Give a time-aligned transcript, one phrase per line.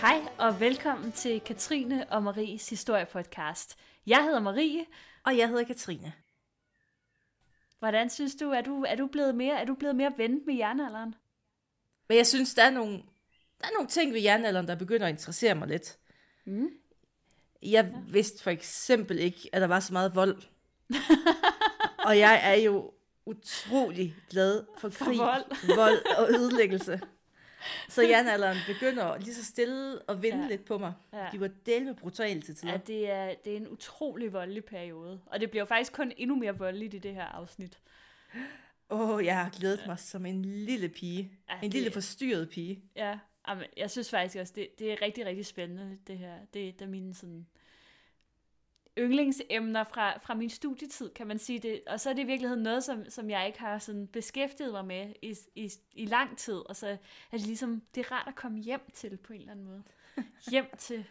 [0.00, 3.78] Hej og velkommen til Katrine og Maries historiepodcast.
[4.06, 4.86] Jeg hedder Marie.
[5.24, 6.12] Og jeg hedder Katrine.
[7.78, 10.54] Hvordan synes du, er du, er du blevet mere, er du blevet mere ven med
[10.54, 11.14] jernalderen?
[12.08, 12.92] Men jeg synes, der er nogle,
[13.60, 15.98] der er nogle ting ved jernalderen, der begynder at interessere mig lidt.
[16.46, 16.70] Mm.
[17.62, 18.00] Jeg ja.
[18.08, 20.42] vidste for eksempel ikke, at der var så meget vold.
[22.08, 22.92] og jeg er jo
[23.26, 25.76] utrolig glad for krig, For vold.
[25.76, 27.00] vold og ødelæggelse.
[27.88, 30.48] Så jernalderen begynder lige så stille at vinde Ja.
[30.48, 30.92] lidt på mig.
[31.12, 31.26] Ja.
[31.32, 32.72] De var del med brutale til tider.
[32.72, 35.20] Ja, det er, det er en utrolig voldelig periode.
[35.26, 37.78] Og det bliver jo faktisk kun endnu mere voldeligt i det her afsnit.
[38.90, 41.32] Åh, oh, jeg har glædet mig som en lille pige.
[41.48, 42.82] Ja, en det- lille forstyrret pige.
[42.96, 46.34] Ja, amen, jeg synes faktisk også, det, det er rigtig, rigtig spændende, det her.
[46.54, 47.46] Det er et af mine sådan
[48.98, 51.80] yndlingsemner fra, fra min studietid, kan man sige det.
[51.86, 54.84] Og så er det i virkeligheden noget, som, som jeg ikke har sådan beskæftiget mig
[54.84, 56.54] med i, i, i lang tid.
[56.54, 56.86] Og så
[57.32, 59.82] er det ligesom, det er rart at komme hjem til på en eller anden måde.
[60.50, 61.04] Hjem til,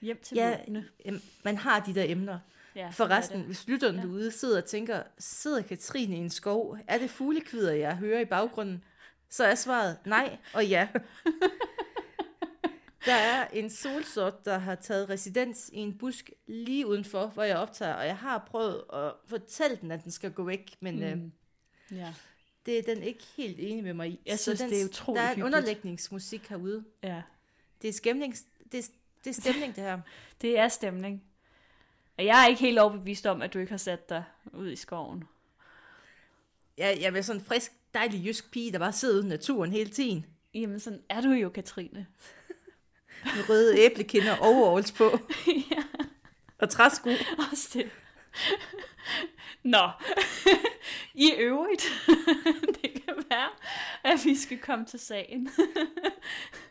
[0.00, 0.58] hjem til Ja,
[1.44, 2.38] man har de der emner.
[2.74, 4.02] Ja, Forresten, hvis lytteren ja.
[4.02, 6.78] derude sidder og tænker, sidder Katrine i en skov?
[6.88, 8.84] Er det fuglekvider, jeg hører i baggrunden?
[9.28, 10.88] Så er svaret nej og ja.
[13.08, 17.56] Der er en solsort, der har taget residens i en busk lige udenfor, hvor jeg
[17.56, 21.02] optager, og jeg har prøvet at fortælle den, at den skal gå væk, men mm.
[21.02, 21.98] øh.
[21.98, 22.14] Ja.
[22.66, 24.20] det er den ikke helt enig med mig i.
[24.26, 26.84] Jeg Så synes, den, det er utroligt Der er en underlægningsmusik herude.
[27.02, 27.22] ja.
[27.82, 28.36] Det er, skæmning,
[28.72, 28.88] det, er,
[29.24, 30.00] det er stemning, det her.
[30.42, 31.22] Det er stemning.
[32.18, 34.76] Og jeg er ikke helt overbevist om, at du ikke har sat dig ud i
[34.76, 35.24] skoven.
[36.78, 39.72] Jeg, jeg er sådan en frisk, dejlig jysk pige, der bare sidder ude i naturen
[39.72, 40.26] hele tiden.
[40.54, 42.06] Jamen, sådan er du jo, Katrine.
[43.24, 45.18] Med røde æblekinder og overalls på.
[45.70, 45.82] ja.
[46.58, 47.10] Og træsko.
[47.52, 47.90] Også det.
[49.62, 49.88] Nå,
[51.14, 51.82] i øvrigt,
[52.82, 53.48] det kan være,
[54.04, 55.48] at vi skal komme til sagen.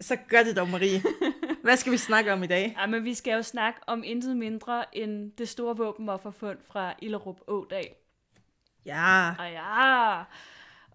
[0.02, 1.02] Så gør det dog, Marie.
[1.64, 2.76] Hvad skal vi snakke om i dag?
[2.80, 7.38] Ja, men vi skal jo snakke om intet mindre end det store våbenofferfund fra Illerup
[7.48, 7.88] Ådal.
[8.86, 10.24] Ja, Og ja,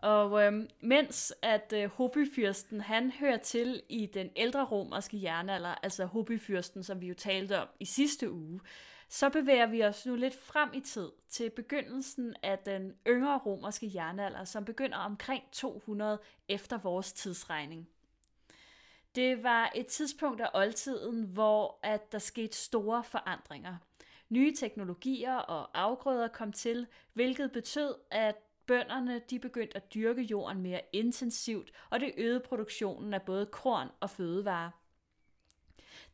[0.03, 6.05] og øhm, mens at øh, Hobbyfyrsten, han hører til i den ældre romerske jernalder, altså
[6.05, 8.61] Hobbyfyrsten, som vi jo talte om i sidste uge,
[9.09, 13.91] så bevæger vi os nu lidt frem i tid til begyndelsen af den yngre romerske
[13.95, 16.19] jernalder, som begynder omkring 200
[16.49, 17.89] efter vores tidsregning.
[19.15, 23.77] Det var et tidspunkt af oldtiden, hvor at der skete store forandringer.
[24.29, 28.37] Nye teknologier og afgrøder kom til, hvilket betød, at
[28.73, 33.89] bønderne de begyndte at dyrke jorden mere intensivt, og det øgede produktionen af både korn
[34.01, 34.71] og fødevarer.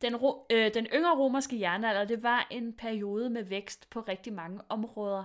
[0.01, 4.33] Den, ro- øh, den yngre romerske jernalder det var en periode med vækst på rigtig
[4.33, 5.23] mange områder.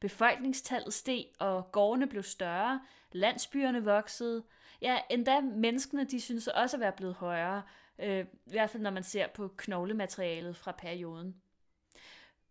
[0.00, 2.80] Befolkningstallet steg, og gårdene blev større,
[3.12, 4.44] landsbyerne voksede.
[4.80, 7.62] Ja, endda menneskene de synes også at være blevet højere,
[7.98, 11.36] øh, i hvert fald når man ser på knoglematerialet fra perioden.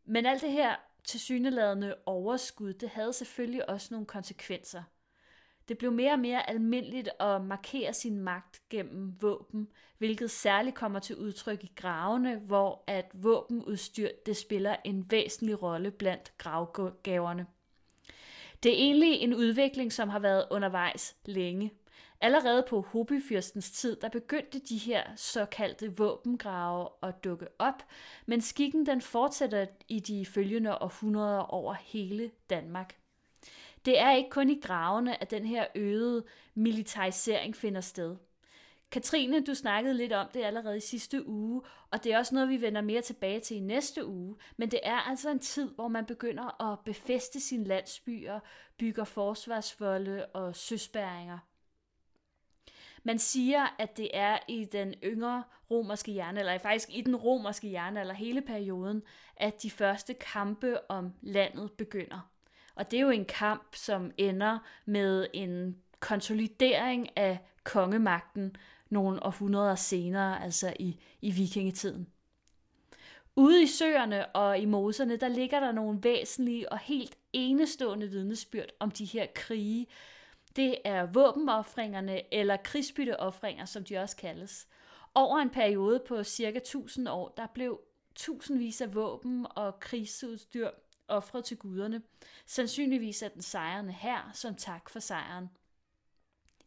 [0.06, 4.84] Men alt det her tilsyneladende overskud, det havde selvfølgelig også nogle konsekvenser.
[5.68, 9.68] Det blev mere og mere almindeligt at markere sin magt gennem våben,
[9.98, 15.92] hvilket særligt kommer til udtryk i gravene, hvor at våbenudstyr det spiller en væsentlig rolle
[15.92, 17.46] blandt gravgaverne.
[18.64, 21.72] Det er egentlig en udvikling, som har været undervejs længe.
[22.22, 27.84] Allerede på Hobbyfyrstens tid, der begyndte de her såkaldte våbengrave at dukke op,
[28.26, 32.96] men skikken den fortsætter i de følgende århundreder over hele Danmark.
[33.86, 36.24] Det er ikke kun i gravene, at den her øgede
[36.56, 38.16] militarisering finder sted.
[38.92, 41.62] Katrine, du snakkede lidt om det allerede i sidste uge,
[41.92, 44.36] og det er også noget, vi vender mere tilbage til i næste uge.
[44.58, 48.40] Men det er altså en tid, hvor man begynder at befæste sine landsbyer,
[48.78, 51.40] bygger forsvarsvolde og søspæringer.
[53.04, 58.14] Man siger, at det er i den yngre romerske jernalder, faktisk i den romerske jernalder
[58.14, 59.04] hele perioden,
[59.36, 62.30] at de første kampe om landet begynder.
[62.76, 68.56] Og det er jo en kamp, som ender med en konsolidering af kongemagten
[68.90, 72.08] nogle århundreder senere, altså i, i vikingetiden.
[73.36, 78.70] Ude i søerne og i moserne, der ligger der nogle væsentlige og helt enestående vidnesbyrd
[78.80, 79.88] om de her krige.
[80.60, 84.68] Det er våbenoffringerne, eller krigsbytteoffringer, som de også kaldes.
[85.14, 87.82] Over en periode på cirka 1000 år, der blev
[88.16, 90.70] tusindvis af våben og krigsudstyr
[91.08, 92.02] ofret til guderne,
[92.46, 95.50] sandsynligvis af den sejrende her som tak for sejren.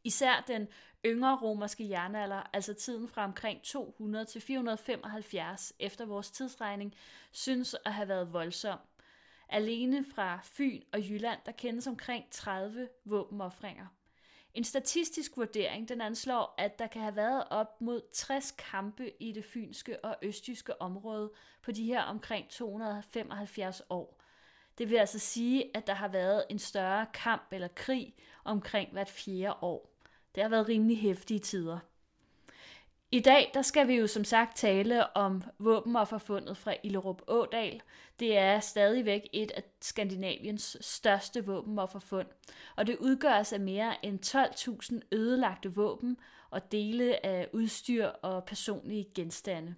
[0.04, 0.68] Især den
[1.04, 6.94] yngre romerske jernalder, altså tiden fra omkring 200 til 475 efter vores tidsregning,
[7.32, 8.78] synes at have været voldsom.
[9.52, 13.86] Alene fra Fyn og Jylland, der kendes omkring 30 våbenoffringer.
[14.54, 19.32] En statistisk vurdering, den anslår, at der kan have været op mod 60 kampe i
[19.32, 21.32] det fynske og østjyske område
[21.62, 24.20] på de her omkring 275 år.
[24.78, 28.14] Det vil altså sige, at der har været en større kamp eller krig
[28.44, 29.94] omkring hvert fjerde år.
[30.34, 31.78] Det har været rimelig hæftige tider.
[33.14, 37.82] I dag der skal vi jo som sagt tale om våbenofferfundet fra Illerup Ådal.
[38.18, 42.26] Det er stadigvæk et af Skandinaviens største våbenofferfund,
[42.76, 44.26] og det udgøres af mere end
[44.92, 46.16] 12.000 ødelagte våben
[46.50, 49.74] og dele af udstyr og personlige genstande.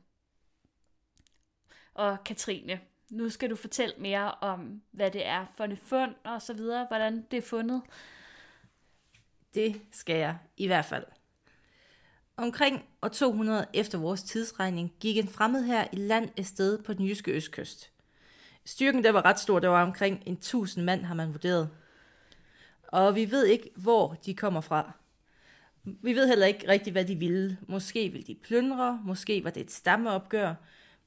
[1.95, 6.43] Og Katrine, nu skal du fortælle mere om, hvad det er for et fund og
[6.43, 7.83] så videre, hvordan det er fundet.
[9.55, 11.05] Det skal jeg i hvert fald.
[12.37, 16.93] Omkring år 200 efter vores tidsregning gik en fremmed her i land et sted på
[16.93, 17.91] den jyske østkyst.
[18.65, 21.71] Styrken der var ret stor, der var omkring en tusind mand, har man vurderet.
[22.89, 24.93] Og vi ved ikke, hvor de kommer fra.
[25.85, 27.59] Vi ved heller ikke rigtigt, hvad de ville.
[27.69, 30.55] Måske ville de plyndre, måske var det et stammeopgør,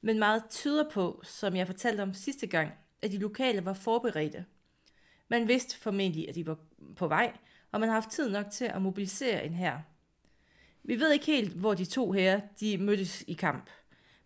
[0.00, 2.72] men meget tyder på, som jeg fortalte om sidste gang,
[3.02, 4.44] at de lokale var forberedte.
[5.28, 6.56] Man vidste formentlig, at de var
[6.96, 7.32] på vej,
[7.72, 9.78] og man har haft tid nok til at mobilisere en her.
[10.88, 13.70] Vi ved ikke helt, hvor de to her de mødtes i kamp.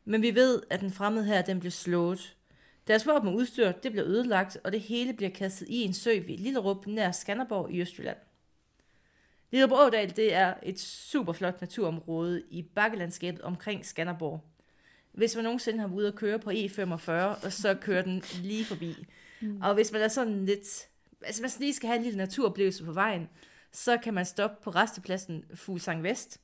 [0.04, 2.36] Men vi ved, at den fremmede her den blev slået.
[2.86, 6.10] Deres våben og udstyr det blev ødelagt, og det hele bliver kastet i en sø
[6.10, 8.16] ved Lillerup nær Skanderborg i Østjylland.
[9.50, 14.40] Lillerup Ådal det er et super flot naturområde i bakkelandskabet omkring Skanderborg.
[15.12, 17.10] Hvis man nogensinde har været ude at køre på E45,
[17.44, 19.06] og så kører den lige forbi.
[19.40, 19.60] Mm.
[19.62, 20.88] Og hvis man er sådan lidt,
[21.22, 23.28] altså man lige skal have en lille naturoplevelse på vejen,
[23.72, 26.38] så kan man stoppe på restepladsen Fuglsang Vest,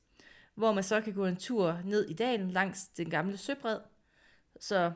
[0.59, 3.79] hvor man så kan gå en tur ned i dalen langs den gamle søbred.
[4.59, 4.91] Så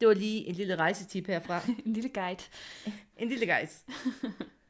[0.00, 1.60] det var lige en lille rejsetip herfra.
[1.86, 2.42] en lille guide.
[3.16, 3.70] en lille guide.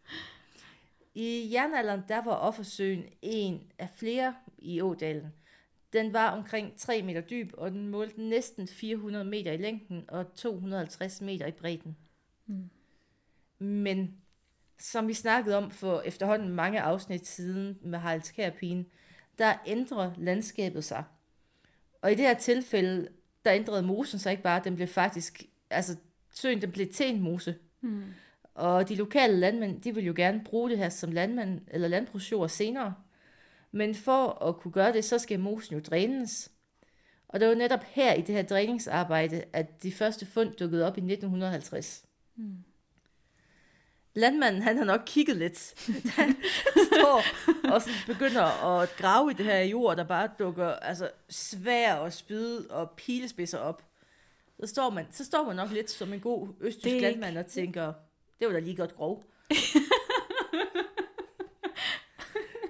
[1.15, 5.33] I jernalderen, der var Offersøen en af flere i Ådalen.
[5.93, 10.35] Den var omkring 3 meter dyb, og den målte næsten 400 meter i længden og
[10.35, 11.97] 250 meter i bredden.
[12.47, 12.71] Mm.
[13.59, 14.21] Men
[14.79, 18.85] som vi snakkede om for efterhånden mange afsnit siden med Haralds Kærpine,
[19.39, 21.05] der ændrer landskabet sig.
[22.03, 23.09] Og i det her tilfælde,
[23.45, 25.97] der ændrede mosen sig ikke bare, den blev faktisk, altså
[26.35, 27.57] søen den blev til en mose.
[27.81, 28.03] Mm.
[28.55, 32.49] Og de lokale landmænd, de vil jo gerne bruge det her som landmand, eller landbrugsjord
[32.49, 32.95] senere.
[33.73, 36.51] Men for at kunne gøre det, så skal mosen jo drænes.
[37.29, 40.99] Og det var netop her i det her dræningsarbejde, at de første fund dukkede op
[40.99, 42.05] i 1950.
[42.37, 42.65] Mm
[44.19, 45.75] landmanden, han har nok kigget lidt.
[46.19, 46.37] Han
[46.93, 47.23] står
[47.73, 52.13] og sådan begynder at grave i det her jord, der bare dukker altså, svær og
[52.13, 53.83] spyd og pilespidser op.
[54.61, 57.93] Så står, man, så står man nok lidt som en god østtysk landmand og tænker,
[58.39, 59.25] det var da lige godt grov.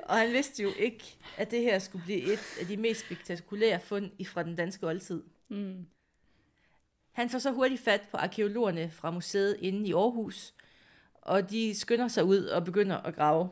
[0.08, 3.80] og han vidste jo ikke, at det her skulle blive et af de mest spektakulære
[3.80, 5.22] fund fra den danske oldtid.
[5.48, 5.86] Mm.
[7.12, 10.54] Han får så hurtigt fat på arkeologerne fra museet inde i Aarhus,
[11.28, 13.48] og de skynder sig ud og begynder at grave.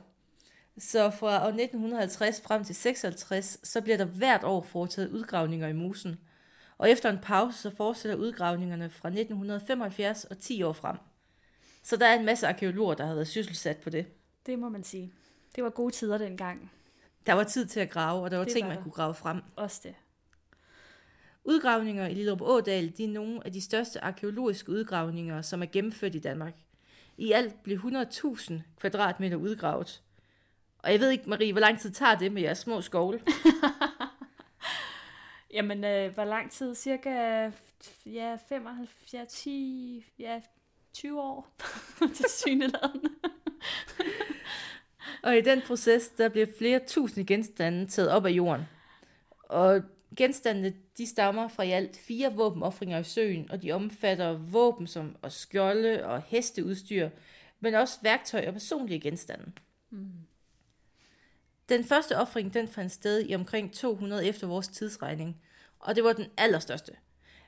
[0.79, 5.73] Så fra år 1950 frem til 56, så bliver der hvert år foretaget udgravninger i
[5.73, 6.17] musen.
[6.79, 10.97] Og efter en pause, så fortsætter udgravningerne fra 1975 og 10 år frem.
[11.83, 14.07] Så der er en masse arkeologer, der har været sysselsat på det.
[14.47, 15.13] Det må man sige.
[15.57, 16.73] Det var gode tider dengang.
[17.27, 19.15] Der var tid til at grave, og der var det ting, var man kunne grave
[19.15, 19.43] frem.
[19.57, 19.95] Også det.
[21.45, 26.15] Udgravninger i Lillerup Ådal, de er nogle af de største arkeologiske udgravninger, som er gennemført
[26.15, 26.55] i Danmark.
[27.17, 30.03] I alt blev 100.000 kvadratmeter udgravet.
[30.79, 33.21] Og jeg ved ikke, Marie, hvor lang tid tager det med jeres små skovle?
[35.55, 36.75] Jamen, øh, hvor lang tid?
[36.75, 37.51] Cirka
[38.07, 40.41] ja, 75, ja, 10, ja,
[40.93, 41.49] 20 år
[42.17, 43.11] til syneladende.
[45.25, 48.65] og i den proces, der bliver flere tusinde genstande taget op af jorden.
[49.43, 49.83] Og
[50.17, 55.17] Genstandene de stammer fra i alt fire våbenoffringer i søen, og de omfatter våben som
[55.23, 57.11] og skjolde og hesteudstyr,
[57.61, 59.53] men også værktøj og personlige genstande.
[59.91, 60.13] Mm.
[61.69, 65.43] Den første offring den fandt sted i omkring 200 efter vores tidsregning,
[65.79, 66.93] og det var den allerstørste.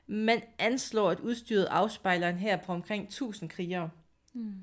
[0.07, 3.89] Man anslår, at udstyret afspejler en her på omkring 1000 krigere.
[4.33, 4.53] Mm.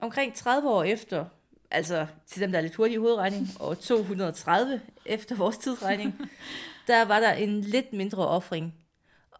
[0.00, 1.26] Omkring 30 år efter,
[1.70, 6.30] altså til dem, der er lidt hurtige i hovedregning, og 230 efter vores tidsregning,
[6.86, 8.74] der var der en lidt mindre offring.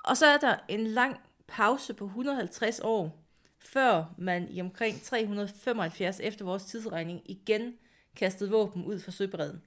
[0.04, 3.16] Og så er der en lang pause på 150 år,
[3.58, 7.74] før man i omkring 375 efter vores tidsregning igen
[8.16, 9.62] kastede våben ud fra søbredden.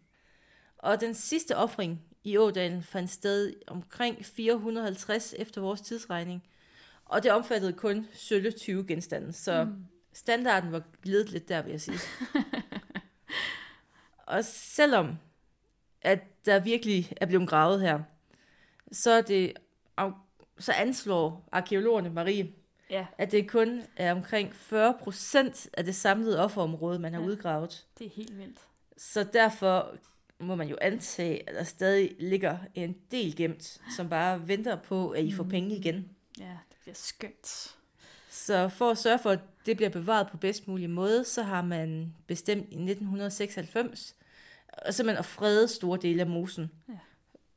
[0.77, 6.43] Og den sidste offring i Ådalen fandt sted omkring 450 efter vores tidsregning,
[7.05, 9.86] og det omfattede kun sølle 20 genstande, så mm.
[10.13, 12.00] Standarden var glidet lidt der, vil jeg sige.
[14.27, 15.17] Og selvom
[16.01, 18.00] at der virkelig er blevet gravet her,
[18.91, 19.53] så er det
[20.60, 22.51] så anslår arkeologerne Marie,
[22.89, 27.27] Ja, at det kun er omkring 40 procent af det samlede offerområde, man har Ja.
[27.27, 27.86] udgravet.
[28.00, 28.58] det er helt vildt.
[28.98, 29.96] Så derfor
[30.39, 35.10] må man jo antage, at der stadig ligger en del gemt, som bare venter på,
[35.10, 36.10] at I får penge igen.
[36.39, 37.75] Ja, det bliver skønt.
[38.33, 41.61] Så for at sørge for, at det bliver bevaret på bedst mulig måde, så har
[41.61, 44.15] man bestemt i 1996
[44.67, 46.71] og simpelthen at frede store dele af mosen.
[46.89, 46.93] Ja.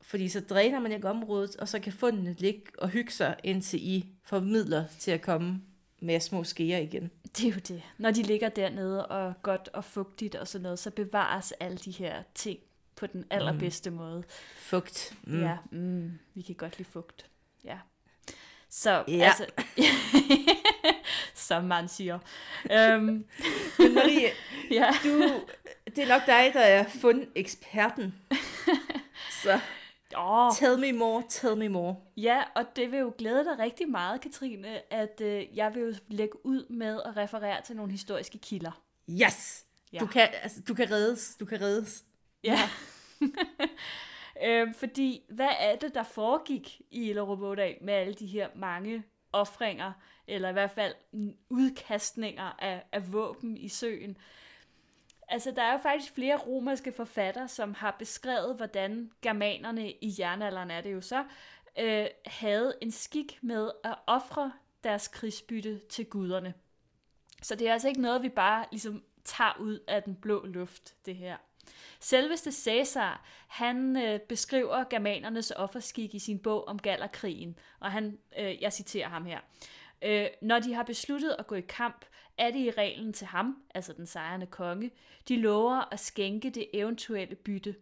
[0.01, 3.87] Fordi så dræner man ikke området, og så kan fundene ligge og hygge sig, indtil
[3.87, 5.61] I får midler til at komme
[6.01, 7.11] med små skeer igen.
[7.37, 7.83] Det er jo det.
[7.97, 11.91] Når de ligger dernede og godt og fugtigt og sådan noget, så bevares alle de
[11.91, 12.59] her ting
[12.95, 13.95] på den allerbedste mm.
[13.95, 14.23] måde.
[14.57, 15.13] Fugt.
[15.23, 15.41] Mm.
[15.41, 17.25] Ja, mm, vi kan godt lide fugt.
[17.63, 17.77] Ja.
[18.69, 19.13] Så, Ja.
[19.13, 19.45] altså,
[21.47, 22.19] som man siger.
[22.71, 23.05] Øhm,
[23.79, 24.29] Men Marie,
[24.79, 24.89] ja.
[25.03, 25.41] du,
[25.85, 28.15] det er nok dig, der er fundeksperten.
[29.43, 29.59] Så
[30.17, 31.95] Åh, tell me more, tell me more.
[32.17, 35.93] ja, og det vil jo glæde dig rigtig meget, Katrine, at øh, jeg vil jo
[36.07, 38.81] lægge ud med at referere til nogle historiske kilder.
[39.09, 39.65] Yes!
[39.93, 39.99] Ja.
[39.99, 42.03] Du, kan, altså, du kan reddes, du kan reddes.
[42.43, 42.59] Ja.
[44.45, 49.03] øhm, fordi, hvad er det, der foregik i Illerup Ådal med alle de her mange
[49.33, 49.91] ofringer,
[50.27, 50.95] eller i hvert fald
[51.49, 54.17] udkastninger af, af våben i søen?
[55.27, 60.71] Altså, der er jo faktisk flere romerske forfattere, som har beskrevet, hvordan germanerne i jernalderen
[60.71, 61.25] er det jo så,
[61.79, 64.53] øh, havde en skik med at ofre
[64.83, 66.53] deres krigsbytte til guderne.
[67.41, 70.95] Så det er altså ikke noget, vi bare ligesom tager ud af den blå luft,
[71.05, 71.37] det her.
[71.99, 78.61] Selveste Caesar, han øh, beskriver germanernes offerskik i sin bog om Gallerkrigen, og han, øh,
[78.61, 79.39] jeg citerer ham her.
[80.01, 82.05] Øh, når de har besluttet at gå i kamp,
[82.37, 84.91] er det i reglen til ham, altså den sejrende konge,
[85.27, 87.75] de lover at skænke det eventuelle bytte.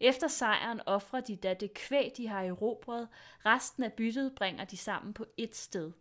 [0.00, 3.08] Efter sejren offrer de da det kvæg, de har erobret,
[3.46, 5.92] resten af byttet bringer de sammen på et sted.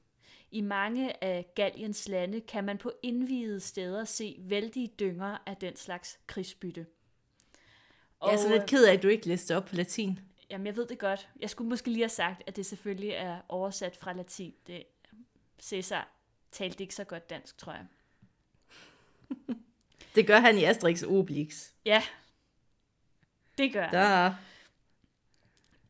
[0.51, 5.75] I mange af Galliens lande kan man på indvidede steder se vældige dynger af den
[5.75, 6.85] slags krigsbytte.
[8.25, 10.19] Jeg er så lidt ked af, at du ikke læste op på latin.
[10.49, 11.29] Jamen, jeg ved det godt.
[11.39, 14.53] Jeg skulle måske lige have sagt, at det selvfølgelig er oversat fra latin.
[14.67, 14.83] Det,
[15.63, 16.07] Cæsar
[16.51, 17.85] talte ikke så godt dansk, tror jeg.
[20.15, 21.71] Det gør han i Asterix Obelix.
[21.85, 22.03] Ja,
[23.57, 23.93] det gør han.
[23.93, 24.35] Der.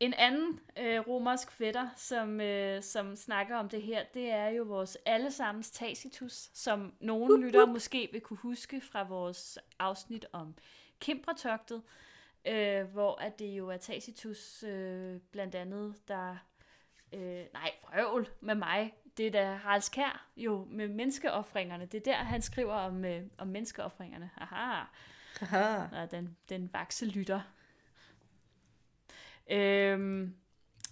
[0.00, 4.62] En anden øh, romersk fætter, som, øh, som snakker om det her, det er jo
[4.62, 10.54] vores allesammens Tacitus, som nogle lyttere måske vil kunne huske fra vores afsnit om
[11.00, 11.82] Kimbratogtet,
[12.44, 16.36] øh, hvor at det jo er Tacitus øh, blandt andet, der...
[17.12, 18.94] Øh, nej, frøvl med mig.
[19.16, 21.86] Det er da Haralds Kær, jo med menneskeoffringerne.
[21.86, 24.30] Det er der, han skriver om, øh, om menneskeoffringerne.
[24.36, 24.84] Aha.
[25.40, 26.02] Haha.
[26.02, 27.40] Og den, den vakse lytter.
[29.50, 30.34] Øhm,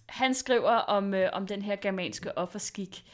[0.09, 3.05] han skriver om, øh, om den her germanske offerskik.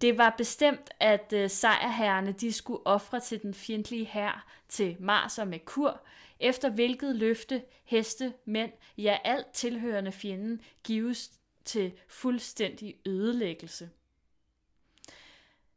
[0.00, 5.38] Det var bestemt, at øh, sejrherrerne de skulle ofre til den fjendtlige hær til Mars
[5.38, 6.00] og Merkur,
[6.40, 11.30] efter hvilket løfte, heste, mænd, ja alt tilhørende fjenden gives
[11.64, 13.90] til fuldstændig ødelæggelse.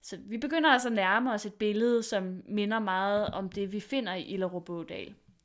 [0.06, 3.80] Så vi begynder altså at nærme os et billede, som minder meget om det, vi
[3.80, 4.70] finder i Illerup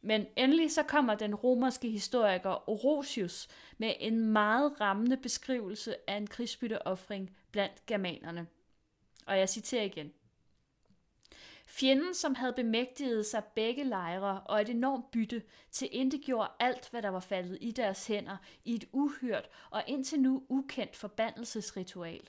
[0.03, 3.49] Men endelig så kommer den romerske historiker Orosius
[3.79, 8.47] med en meget rammende beskrivelse af en krigsbytteoffring blandt germanerne.
[9.27, 10.13] Og jeg citerer igen.
[11.67, 15.89] Fjenden, som havde bemægtiget sig begge lejre og et enormt bytte, til
[16.25, 20.43] gjorde alt, hvad der var faldet i deres hænder, i et uhørt og indtil nu
[20.49, 22.29] ukendt forbandelsesritual.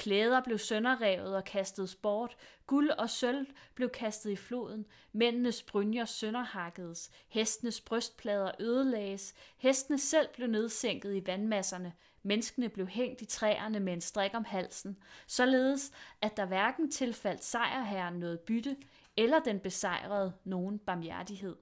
[0.00, 6.04] Klæder blev sønderrevet og kastet bort, guld og sølv blev kastet i floden, mændenes brynjer
[6.04, 11.92] sønderhakkedes, hestenes brystplader ødelagdes, hestene selv blev nedsænket i vandmasserne,
[12.22, 17.44] menneskene blev hængt i træerne med en strik om halsen, således at der hverken tilfaldt
[17.44, 18.76] sejrherren noget bytte,
[19.16, 21.56] eller den besejrede nogen barmhjertighed.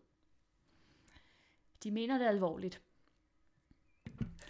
[1.83, 2.81] De mener det alvorligt.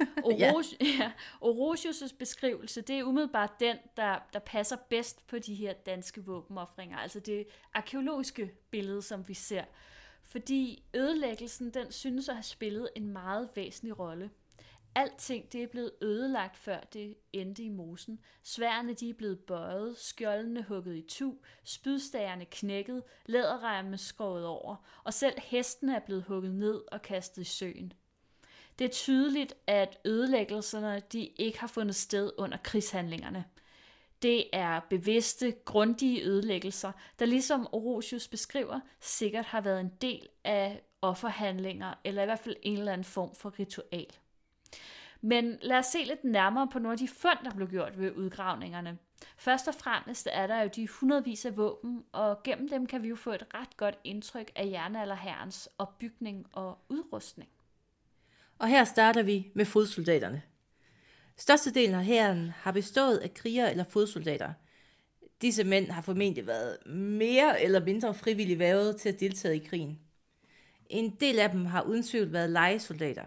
[0.25, 1.13] Oros- ja.
[1.43, 6.99] Orosius' beskrivelse, det er umiddelbart den, der, der passer bedst på de her danske våbenoffringer,
[6.99, 9.65] altså det arkeologiske billede, som vi ser.
[10.23, 14.31] Fordi ødelæggelsen, den synes at have spillet en meget væsentlig rolle.
[14.95, 18.21] Alting det er blevet ødelagt, før det endte i mosen.
[18.43, 25.15] Sværene de er blevet bøjet, skjoldene hugget i tu, spydstagerne knækket, læderremmene skåret over, og
[25.15, 27.93] selv hestene er blevet hugget ned og kastet i søen.
[28.79, 33.45] Det er tydeligt, at ødelæggelserne de ikke har fundet sted under krigshandlingerne.
[34.23, 40.83] Det er bevidste, grundige ødelæggelser, der ligesom Orosius beskriver, sikkert har været en del af
[41.03, 44.07] offerhandlinger, eller i hvert fald en eller anden form for ritual.
[45.21, 48.13] Men lad os se lidt nærmere på nogle af de fund, der blev gjort ved
[48.13, 48.99] udgravningerne.
[49.37, 53.09] Først og fremmest er der jo de hundredvis af våben, og gennem dem kan vi
[53.09, 57.51] jo få et ret godt indtryk af jernalderherrens opbygning og udrustning.
[58.59, 60.43] Og her starter vi med fodsoldaterne.
[61.37, 64.53] Størstedelen af hæren har bestået af krigere eller fodsoldater.
[65.43, 69.99] Disse mænd har formentlig været mere eller mindre frivilligt vævet til at deltage i krigen.
[70.91, 73.25] En del af dem har uden tvivl været legesoldater.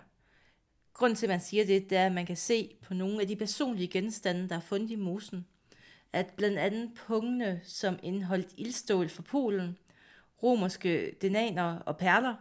[0.93, 3.27] Grunden til, at man siger det, det er, at man kan se på nogle af
[3.27, 5.45] de personlige genstande, der er fundet i mosen,
[6.13, 9.77] at blandt andet pungene, som indeholdt ildstål fra Polen,
[10.43, 12.35] romerske denaner og perler,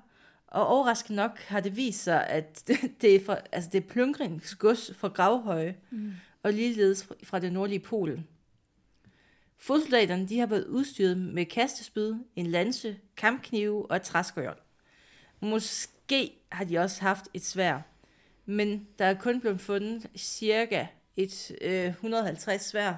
[0.51, 2.69] og overraskende nok har det vist sig, at
[3.01, 6.13] det er, fra, altså det er plyngringsgods fra Gravhøje, mm.
[6.43, 8.27] og ligeledes fra det nordlige Polen.
[9.59, 14.55] Fodsoldaterne de har været udstyret med kastespyd, en lanse, kampknive og et træskøjl.
[15.41, 17.81] Måske har de også haft et svær,
[18.47, 22.95] men der er kun blevet fundet cirka et øh, 150 svær,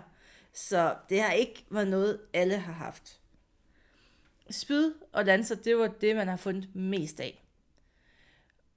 [0.52, 3.20] så det har ikke været noget, alle har haft.
[4.50, 7.41] Spyd og lanser, det var det, man har fundet mest af.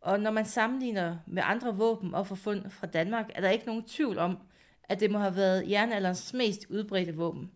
[0.06, 3.84] Og når man sammenligner med andre våben og forfund fra Danmark, er der ikke nogen
[3.84, 4.38] tvivl om,
[4.84, 7.52] at det må have været jernalderens mest udbredte våben.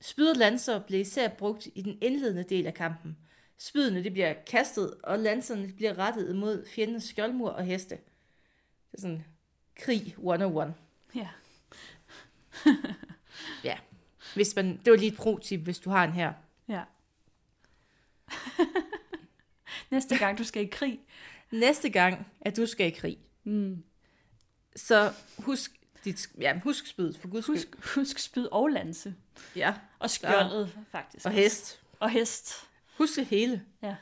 [0.00, 3.16] Spyd og lanser blev især brugt i den indledende del af kampen.
[3.58, 7.94] Spydene de bliver kastet, og lanserne bliver rettet mod fjendens skjoldmur og heste.
[7.94, 9.24] Det er sådan
[9.76, 10.74] krig 101.
[11.14, 11.28] Ja.
[13.64, 13.78] ja.
[14.34, 16.32] Hvis man, det var lige et pro-tip, hvis du har en her.
[16.68, 16.82] Ja.
[19.90, 21.00] Næste gang du skal i krig.
[21.58, 23.18] Næste gang, at du skal i krig.
[23.44, 23.84] Mm.
[24.76, 29.14] Så husk dit, ja, husk spyd, for guds Husk, husk spyd og lanse.
[29.56, 29.74] Ja.
[29.98, 30.98] Og skjoldet, ja.
[30.98, 31.26] faktisk.
[31.26, 31.80] Og hest.
[32.00, 32.54] Og hest.
[32.98, 33.62] Husk det hele.
[33.82, 33.96] Ja.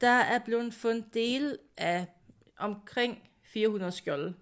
[0.00, 2.06] Der er blevet fundet dele af
[2.56, 4.34] omkring 400 skjolde.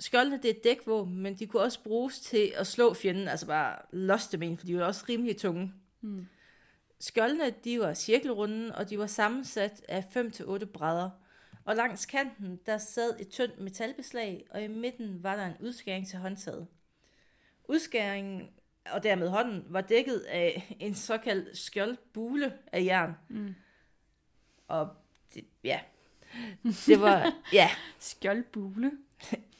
[0.00, 3.78] Skjoldene det er dækvåben, men de kunne også bruges til at slå fjenden, altså bare
[3.92, 5.72] losse dem ind, for de var også rimelig tunge.
[6.00, 6.26] Mm.
[7.00, 11.10] Skjoldene de var cirkelrunde, og de var sammensat af 5-8 brædder.
[11.64, 16.08] Og langs kanten, der sad et tyndt metalbeslag, og i midten var der en udskæring
[16.08, 16.66] til håndtaget.
[17.64, 18.50] Udskæringen,
[18.92, 23.14] og dermed hånden, var dækket af en såkaldt skjoldbule af jern.
[23.28, 23.54] Mm.
[24.68, 24.88] Og
[25.34, 25.80] det, ja,
[26.86, 27.70] det var, ja.
[27.98, 28.92] Skjoldbule.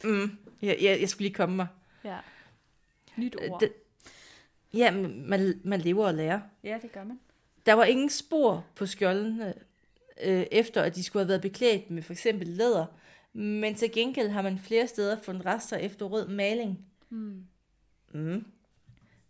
[0.05, 1.67] Mm, ja, jeg, jeg skulle lige komme mig.
[2.05, 2.19] Ja.
[3.17, 3.61] Nyt ord.
[3.61, 3.73] Det,
[4.75, 6.41] ja, man, man lever og lærer.
[6.65, 7.21] Ja, det gør man.
[7.69, 9.55] Der var ingen spor på skjoldene,
[10.25, 12.87] øh, efter at de skulle have været beklædt med for eksempel læder,
[13.33, 16.87] men til gengæld har man flere steder fundet rester efter rød maling.
[17.11, 17.45] Mm.
[18.15, 18.45] Mm.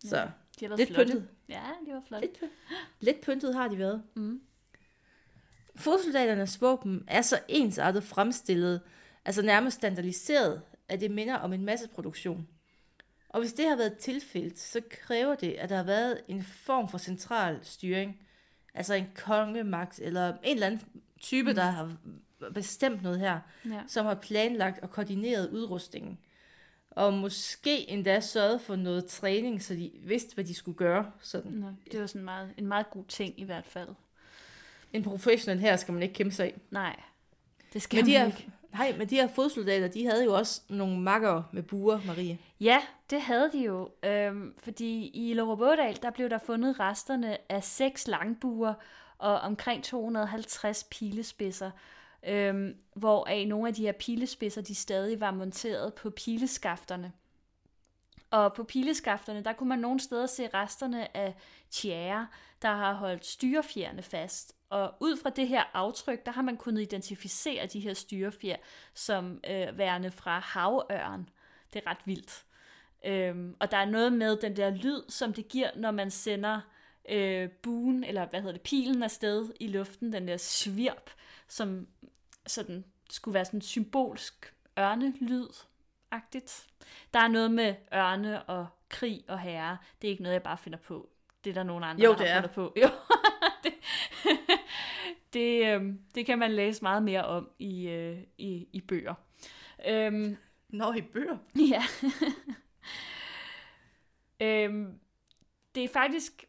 [0.05, 0.27] Så Ja,
[0.61, 1.13] De har lidt flotte.
[1.13, 1.29] pyntet.
[1.49, 2.21] Ja, det var flot.
[2.21, 2.41] Lidt,
[3.01, 4.03] lidt pyntet har de været.
[4.15, 4.41] Mm.
[5.77, 8.81] Fodsoldaternes våben er så ensartet fremstillet,
[9.25, 12.49] altså nærmest standardiseret, at det minder om en masseproduktion.
[13.29, 16.89] Og hvis det har været tilfældet, så kræver det, at der har været en form
[16.89, 18.21] for central styring.
[18.79, 20.83] Altså en kongemagt, eller en eller anden
[21.21, 21.55] type, mm.
[21.55, 21.97] der har
[22.55, 23.81] bestemt noget her, Ja.
[23.87, 26.19] som har planlagt og koordineret udrustningen.
[26.91, 31.11] Og måske endda sørget for noget træning, så de vidste, hvad de skulle gøre.
[31.21, 31.53] Sådan.
[31.53, 33.89] Nå, det var sådan meget, en meget god ting i hvert fald.
[34.93, 36.61] En professionel her skal man ikke kæmpe sig af.
[36.71, 37.01] Nej,
[37.73, 41.01] det skal Men man ikke nej, men de her fodsoldater, de havde jo også nogle
[41.01, 42.39] makker med buer, Marie.
[42.61, 43.91] Ja, det havde de jo.
[44.03, 48.75] Øhm, fordi i Lorebådal, der blev der fundet resterne af seks langbuer
[49.19, 51.71] og omkring 250 pilespidser.
[52.27, 57.13] Øhm, hvoraf nogle af de her pilespidser, de stadig var monteret på pileskafterne.
[58.31, 61.35] Og på pileskafterne, der kunne man nogle steder se resterne af
[61.71, 62.27] tjære,
[62.63, 64.58] der har holdt styrefjerne fast.
[64.71, 68.57] Og ud fra det her aftryk, der har man kunnet identificere de her styrefjer
[68.95, 71.29] som øh, værende fra havørn.
[71.73, 72.45] Det er ret vildt.
[73.05, 76.61] Øhm, og der er noget med den der lyd, som det giver, når man sender
[77.09, 81.11] øh, buen, eller hvad hedder det, pilen afsted i luften, den der svirp,
[81.49, 81.87] som
[82.47, 86.67] sådan skulle være sådan symbolsk ørnelyd-agtigt.
[87.15, 89.79] Der er noget med ørne og krig og herre.
[90.03, 91.09] Det er ikke noget, jeg bare finder på.
[91.45, 92.73] Det er der nogen andre, Jo, der har fundet på.
[92.83, 92.89] Jo,
[95.33, 99.15] det, øhm, det kan man læse meget mere om i, øh, i, i bøger.
[99.87, 100.37] Øhm,
[100.69, 101.39] Nå, i bøger.
[101.71, 101.83] Ja.
[104.41, 105.01] øhm,
[105.75, 106.45] det er faktisk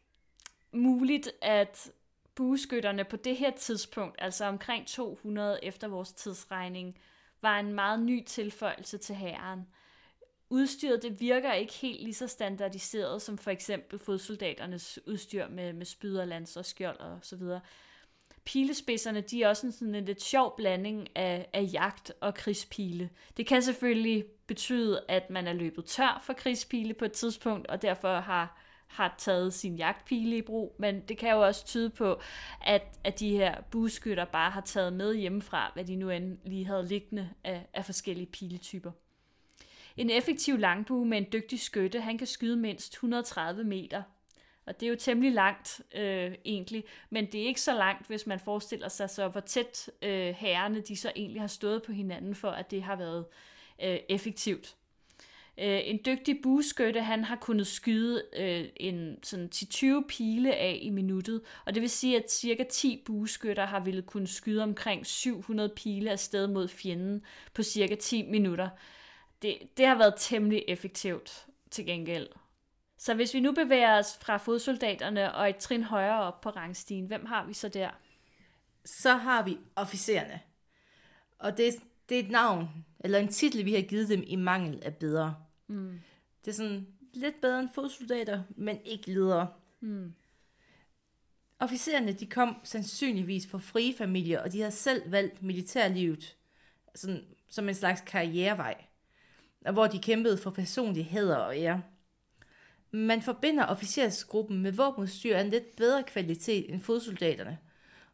[0.72, 1.90] muligt, at
[2.34, 6.98] bueskytterne på det her tidspunkt, altså omkring 200 efter vores tidsregning,
[7.42, 9.66] var en meget ny tilføjelse til hæren.
[10.50, 15.86] Udstyret det virker ikke helt lige så standardiseret som for eksempel fodsoldaternes udstyr med, med
[15.86, 17.60] spyd og lanser, skjold og så videre
[18.44, 23.10] pilespidserne, de er også en sådan en lidt sjov blanding af, af jagt og krigspile.
[23.36, 27.82] Det kan selvfølgelig betyde, at man er løbet tør for krigspile på et tidspunkt, og
[27.82, 32.20] derfor har, har taget sin jagtpile i brug, men det kan jo også tyde på,
[32.60, 36.66] at, at de her bueskytter bare har taget med hjemmefra, hvad de nu end lige
[36.66, 38.90] havde liggende af, af forskellige piletyper.
[39.96, 44.02] En effektiv langbue med en dygtig skytte, han kan skyde mindst 130 meter.
[44.70, 48.26] Og det er jo temmelig langt øh, egentlig, men det er ikke så langt, hvis
[48.26, 52.34] man forestiller sig så, hvor tæt øh, herrerne de så egentlig har stået på hinanden,
[52.34, 53.24] for at det har været
[53.82, 54.76] øh, effektivt.
[55.58, 60.90] Øh, en dygtig bueskytte, han har kunnet skyde øh, en sådan 10-20 pile af i
[60.90, 65.68] minuttet, og det vil sige, at cirka 10 bueskytter har ville kunne skyde omkring 700
[65.76, 68.68] pile afsted mod fjenden på cirka 10 minutter
[69.42, 72.28] det, det har været temmelig effektivt til gengæld.
[73.00, 77.06] Så hvis vi nu bevæger os fra fodsoldaterne og et trin højere op på rangstigen,
[77.06, 77.90] hvem har vi så der?
[78.84, 80.40] Så har vi officererne.
[81.38, 81.74] Og det,
[82.08, 82.68] det er et navn,
[83.00, 85.36] eller en titel, vi har givet dem i mangel af bedre.
[85.66, 86.00] Mm.
[86.44, 89.48] Det er sådan lidt bedre end fodsoldater, men ikke ledere.
[89.80, 90.14] Mm.
[91.58, 96.36] Officererne de kom sandsynligvis fra frie familier, og de har selv valgt militærlivet
[96.94, 98.84] sådan, som en slags karrierevej
[99.72, 101.82] hvor de kæmpede for personlig hæder og ære.
[102.92, 107.58] Man forbinder officersgruppen med våbenudstyr af en lidt bedre kvalitet end fodsoldaterne.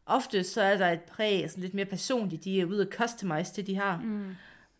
[0.05, 3.55] Ofte så er der et præg sådan lidt mere personligt, de er ude at customize
[3.55, 3.97] det, de har.
[3.97, 4.35] Mm.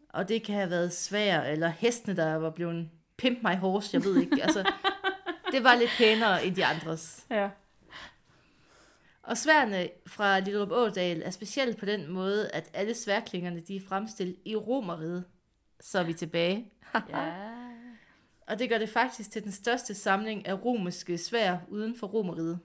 [0.10, 4.04] Og det kan have været svært, eller hestene, der var blevet pimp my horse, jeg
[4.04, 4.42] ved ikke.
[4.44, 4.72] Altså,
[5.52, 7.26] det var lidt pænere end de andres.
[7.30, 7.50] Ja.
[9.24, 13.82] Og sværene fra Lillerup Ådal er specielt på den måde, at alle sværklingerne de er
[13.88, 15.24] fremstillet i romeriet
[15.80, 16.72] så er vi tilbage.
[17.10, 17.34] ja.
[18.48, 22.60] Og det gør det faktisk til den største samling af romerske svær uden for romeriet.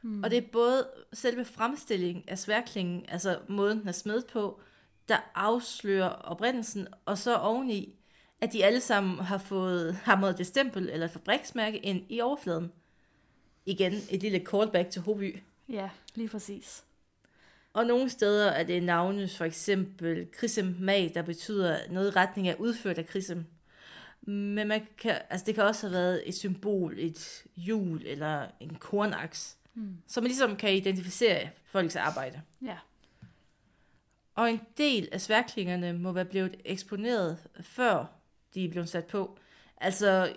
[0.00, 0.24] Hmm.
[0.24, 4.60] Og det er både selve fremstillingen af sværklingen, altså måden den er smedet på,
[5.08, 7.94] der afslører oprindelsen, og så oveni,
[8.40, 12.72] at de alle sammen har fået hamret det stempel eller et fabriksmærke ind i overfladen.
[13.66, 15.38] Igen et lille callback til Hoby.
[15.68, 16.84] Ja, lige præcis.
[17.72, 22.48] Og nogle steder er det navne, for eksempel krisem mag, der betyder noget i retning
[22.48, 23.44] af udført af krisem.
[24.26, 28.74] Men man kan, altså det kan også have været et symbol, et hjul eller en
[28.74, 29.96] kornaks, mm.
[30.06, 32.42] så man ligesom kan identificere folks arbejde.
[32.62, 32.76] Ja.
[34.34, 38.06] Og en del af sværklingerne må være blevet eksponeret, før
[38.54, 39.38] de er blevet sat på.
[39.76, 40.36] Altså,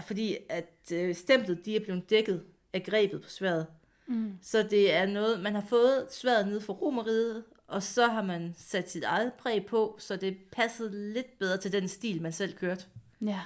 [0.00, 3.66] fordi at øh, stemplet de er blevet dækket af grebet på sværet.
[4.06, 4.38] Mm.
[4.42, 8.54] Så det er noget, man har fået sværet ned for romeriet, og så har man
[8.56, 12.56] sat sit eget præg på, så det passede lidt bedre til den stil, man selv
[12.56, 12.84] kørte.
[13.20, 13.40] Ja.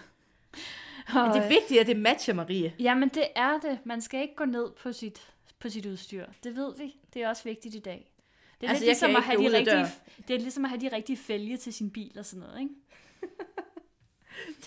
[1.14, 2.74] Og, Men det er vigtigt, at det matcher Marie.
[2.78, 3.78] Jamen det er det.
[3.84, 6.26] Man skal ikke gå ned på sit, på sit udstyr.
[6.44, 6.96] Det ved vi.
[7.14, 8.12] Det er også vigtigt i dag.
[8.60, 9.86] Det er, altså, lidt ligesom at have de rigtige,
[10.28, 12.74] det er ligesom at have de rigtige fælge til sin bil og sådan noget, ikke?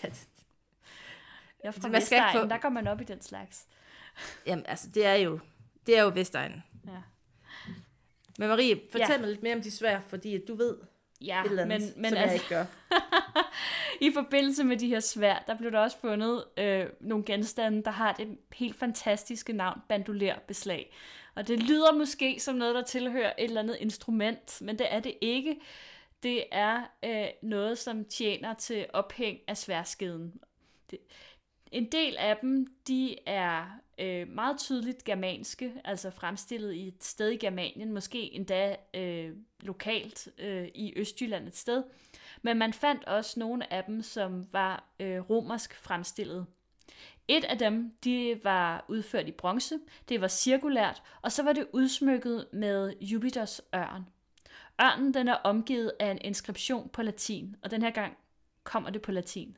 [1.64, 3.68] Jeg er fra Vestegn, der går man op i den slags.
[4.46, 5.40] Jamen, altså, det er jo
[5.86, 6.64] det er jo Vestegnen.
[6.86, 7.02] Ja.
[8.40, 9.18] Men Marie, fortæl ja.
[9.18, 10.78] mig lidt mere om de svær, fordi at du ved
[11.22, 12.66] ja, et eller andet, men, men som altså, jeg ikke gør.
[14.08, 17.92] I forbindelse med de her svær, der blev der også fundet øh, nogle genstande, der
[17.92, 20.94] har det helt fantastiske navn bandolærbeslag.
[21.36, 25.00] Og det lyder måske som noget, der tilhører et eller andet instrument, men det er
[25.00, 25.60] det ikke.
[26.24, 30.34] Det er øh, noget, som tjener til ophæng af sværskeden.
[30.92, 31.00] Det,
[31.72, 37.30] en del af dem, de er øh, meget tydeligt germanske, altså fremstillet i et sted
[37.30, 41.84] i Germanien, måske endda øh, lokalt øh, i Østjylland et sted.
[42.42, 46.46] Men man fandt også nogle af dem, som var øh, romersk fremstillet.
[47.28, 49.80] Et af dem, de var udført i bronze,
[50.10, 54.06] det var cirkulært, og så var det udsmykket med Jupiters ørn.
[54.82, 58.18] Ørnen den er omgivet af en inskription på latin, og den her gang
[58.64, 59.58] kommer det på latin.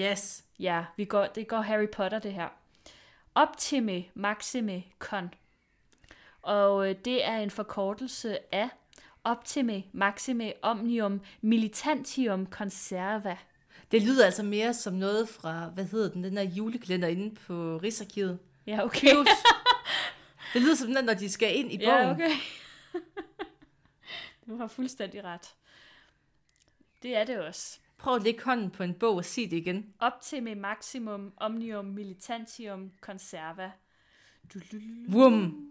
[0.00, 0.44] Yes.
[0.58, 2.48] Ja, vi går, det går Harry Potter det her.
[3.34, 5.34] Optime Maxime Con.
[6.42, 8.68] Og øh, det er en forkortelse af
[9.24, 13.36] Optime Maxime Omnium Militantium Conserva.
[13.90, 17.80] Det lyder altså mere som noget fra, hvad hedder den, den der julekalender inde på
[17.82, 18.38] Rigsarkivet.
[18.66, 19.08] Ja, okay.
[20.52, 21.90] det lyder som den, når de skal ind i bogen.
[21.90, 22.30] Ja, okay.
[24.46, 25.54] du har fuldstændig ret.
[27.02, 27.78] Det er det også.
[28.04, 29.94] Prøv at lægge hånden på en bog og sig det igen.
[29.98, 33.72] Optime maximum omnium militantium conserva.
[35.08, 35.70] Vum.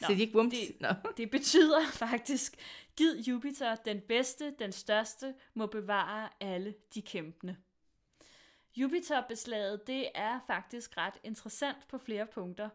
[0.00, 0.50] Så det ikke vum?
[0.50, 0.88] Det, no.
[1.16, 2.56] det betyder faktisk,
[2.96, 7.56] giv Jupiter den bedste, den største, må bevare alle de kæmpende.
[8.76, 12.68] Jupiter-beslaget, det er faktisk ret interessant på flere punkter,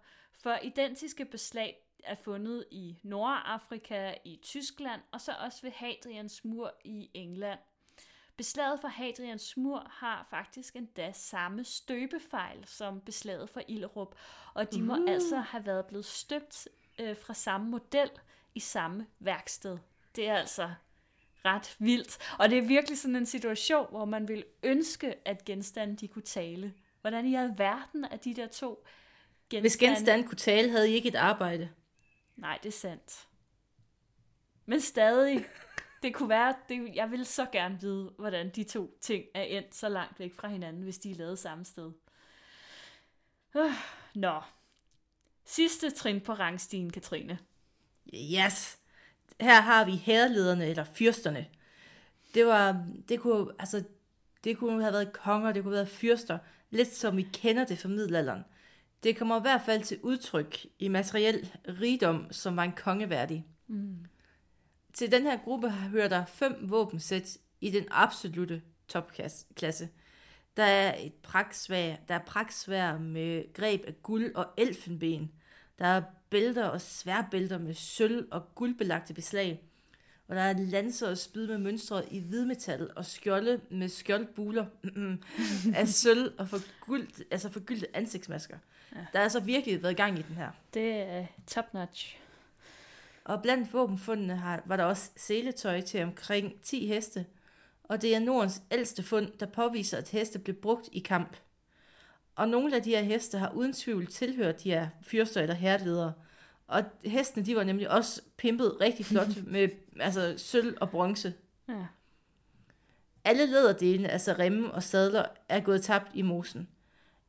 [0.44, 6.74] for identiske beslag er fundet i Nordafrika, i Tyskland, og så også ved Hadrians mur
[6.86, 7.60] i England.
[8.38, 14.16] Beslaget for Hadrians mur har faktisk endda samme støbefejl som beslaget for Illerup,
[14.54, 15.12] og de må Uh.
[15.12, 16.68] altså have været blevet støbt
[17.00, 18.10] øh, fra samme model
[18.56, 19.78] i samme værksted.
[20.16, 20.74] Det er altså
[21.46, 22.18] ret vildt.
[22.40, 26.22] Og det er virkelig sådan en situation, hvor man vil ønske, at genstande de kunne
[26.22, 26.74] tale.
[27.02, 28.84] Hvordan i alverden er de der to
[29.50, 29.62] genstande?
[29.62, 31.70] Hvis genstanden kunne tale, havde I ikke et arbejde.
[32.36, 33.28] Nej, det er sandt.
[34.66, 35.46] Men stadig,
[36.04, 39.76] det kunne være, det, jeg vil så gerne vide, hvordan de to ting er endt
[39.76, 41.92] så langt væk fra hinanden, hvis de er lavet samme sted.
[43.56, 43.72] Øh,
[44.16, 44.42] Nå.
[45.46, 47.40] Sidste trin på rangstigen, Katrine.
[48.14, 48.80] Yes.
[49.42, 51.46] Her har vi herlederne, eller fyrsterne.
[52.34, 53.84] Det var, det kunne, altså,
[54.44, 56.38] det kunne have været konger, det kunne have været fyrster,
[56.70, 58.44] lidt som vi kender det fra middelalderen.
[59.04, 63.46] Det kommer i hvert fald til udtryk i materiel rigdom, som var en kongeværdig.
[63.68, 64.06] Mm.
[64.94, 69.90] Til den her gruppe hører der fem våbensæt i den absolute topklasse.
[70.58, 75.32] Der er et praksvær, der er praksvær med greb af guld og elfenben.
[75.80, 79.62] Der er bælter og sværbælter med sølv og guldbelagte beslag.
[80.28, 84.66] Og der er lanser og spyd med mønstre i hvidmetal og skjolde med skjoldbuler
[85.76, 88.58] af sølv og forgyldt, altså forgyldte ansigtsmasker.
[88.96, 89.06] Ja.
[89.14, 90.50] Der er altså virkelig været gang i den her.
[90.74, 92.23] Det er top notch.
[93.26, 97.26] Og blandt våbenfundene har, var der også seletøj til omkring 10 heste,
[97.84, 101.38] og det er Nordens ældste fund, der påviser, at heste blev brugt i kamp.
[102.36, 106.14] Og nogle af de her heste har uden tvivl tilhørt de her fyrster eller herledere.
[106.68, 111.34] Og hestene, de var nemlig også pimpet rigtig flot med altså, sølv og bronze.
[111.70, 111.86] Ja.
[113.24, 116.68] Alle læderdelene, altså remme og sadler, er gået tabt i mosen.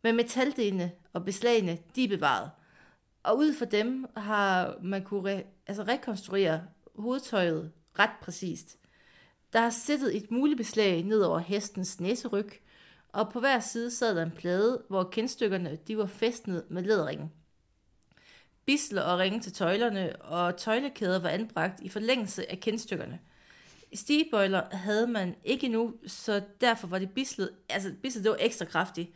[0.03, 2.51] Men metaldelene og beslagene, de er bevaret.
[3.25, 6.63] Og ud fra dem har man kunne re- altså rekonstruere
[6.97, 8.79] hovedtøjet ret præcist.
[9.53, 12.51] Der har siddet et mulebeslag ned over hestens næseryg,
[13.09, 17.33] og på hver side sad der en plade, hvor kindstykkerne de var fæstnet med læderringen.
[18.67, 23.21] Bisler og ringe til tøjlerne og tøjlekæder var anbragt i forlængelse af kindstykkerne.
[23.95, 28.65] Stigebøjler havde man ikke nu, så derfor var det bislet, altså bislet det var ekstra
[28.65, 29.11] kraftigt,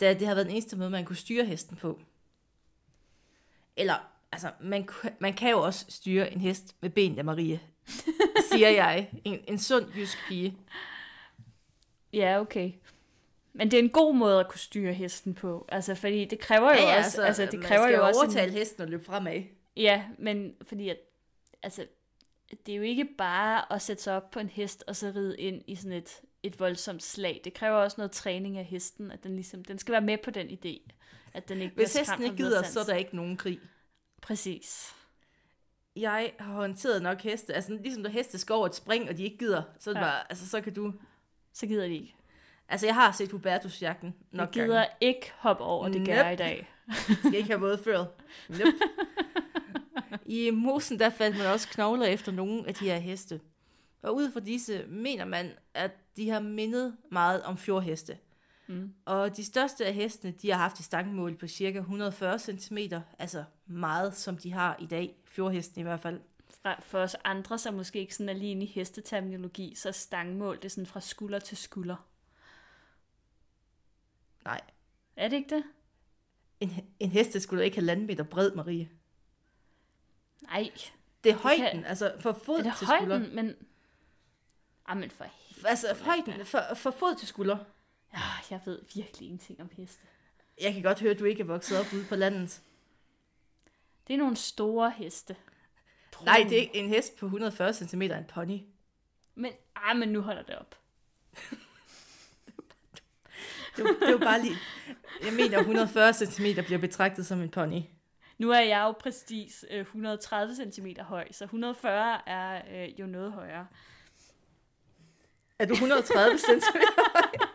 [0.00, 2.00] da det havde været den eneste måde, man kunne styre hesten på.
[3.76, 3.94] Eller,
[4.32, 7.60] altså, man, man kan jo også styre en hest med ben af Marie,
[8.50, 9.10] siger jeg.
[9.24, 10.56] En, en sund jysk pige.
[12.12, 12.72] Ja, okay.
[13.52, 15.64] Men det er en god måde at kunne styre hesten på.
[15.68, 17.22] Altså, fordi det kræver jo Ja, ja, også...
[17.22, 19.42] Altså, det man kræver skal jo også overtale en, hesten og løbe fremad.
[19.76, 20.96] Ja, men fordi at...
[21.62, 21.86] Altså,
[22.66, 25.40] det er jo ikke bare at sætte sig op på en hest og så ride
[25.40, 27.40] ind i sådan et, et voldsomt slag.
[27.44, 29.64] Det kræver også noget træning af hesten, at den ligesom...
[29.64, 30.92] Den skal være med på den idé,
[31.36, 33.60] at den ikke Hvis hesten ikke gider, så er der ikke nogen krig.
[34.22, 34.94] Præcis.
[35.96, 39.22] Jeg har håndteret nok heste, altså ligesom der heste skal over et spring, og de
[39.24, 40.00] ikke gider, så, er Ja.
[40.04, 40.92] bare, altså, så kan du...
[41.52, 42.14] Så gider de ikke.
[42.68, 44.90] Altså, jeg har set Hubertus-jagten Jeg nok gider gange.
[45.00, 46.68] ikke hoppe over det gør i dag.
[47.18, 48.04] skal ikke have våde før.
[48.48, 48.72] Nope.
[50.26, 53.40] I mosen, der fandt man også knogler efter nogle af de her heste.
[54.02, 58.18] Og ud fra disse mener man, at de har mindet meget om fjordheste.
[58.68, 58.94] Mm.
[59.04, 62.78] Og de største af hestene, de har haft et stangmål på cirka 140 cm,
[63.18, 66.20] altså meget som de har i dag, fjordhesten i hvert fald.
[66.62, 70.56] Fra, for os andre, som måske ikke sådan er lige inde i hesteterminologi, så stangmål
[70.56, 71.96] det er sådan fra skulder til skulder.
[74.44, 74.60] Nej,
[75.16, 75.64] Er det ikke det?
[76.60, 78.90] en, en heste skulle ikke have landmeter bred, Marie.
[80.42, 80.70] Nej,
[81.24, 83.16] Det er kan- højden, altså fra fod er det til skulder.
[83.18, 83.54] højden, men...
[84.88, 85.26] Jamen for
[85.64, 87.58] Altså højden, fra, fra fod til skulder.
[88.12, 90.02] Ja, jeg ved virkelig ingenting om heste.
[90.60, 92.62] Jeg kan godt høre, at du ikke er vokset op ude på landet.
[94.06, 95.36] Det er nogle store heste.
[96.24, 98.58] Nej, det er ikke en hest på 140 cm en pony.
[99.34, 100.78] Men, ah, men nu holder det op.
[103.76, 104.56] Det er, jo- det jo bare lige...
[105.24, 107.80] Jeg mener, 140 cm bliver betragtet som en pony.
[108.38, 113.32] Nu er jeg jo præcis øh, 130 cm høj, så 140 er øh, jo noget
[113.32, 113.66] højere.
[115.58, 116.50] Er du 130 cm
[117.14, 117.45] høj?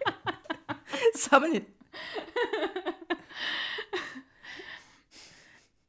[1.56, 1.66] En...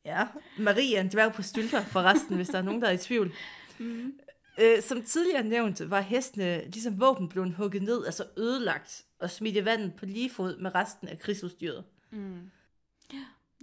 [0.04, 0.26] Ja,
[0.58, 3.34] Marie er en dværg på stylter forresten, hvis der er nogen, der er i tvivl.
[3.78, 4.18] Mm.
[4.60, 9.56] Øh, som tidligere nævnt, var hestene ligesom våben blevet hugget ned, altså ødelagt og smidt
[9.56, 11.84] i vandet på lige fod med resten af krigsudstyret.
[12.10, 12.50] Mm.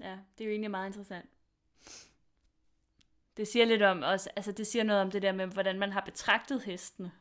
[0.02, 1.26] Ja, det er jo egentlig meget interessant.
[3.38, 5.92] Det siger lidt om også, altså det siger noget om det der med, hvordan man
[5.92, 7.12] har betragtet hestene.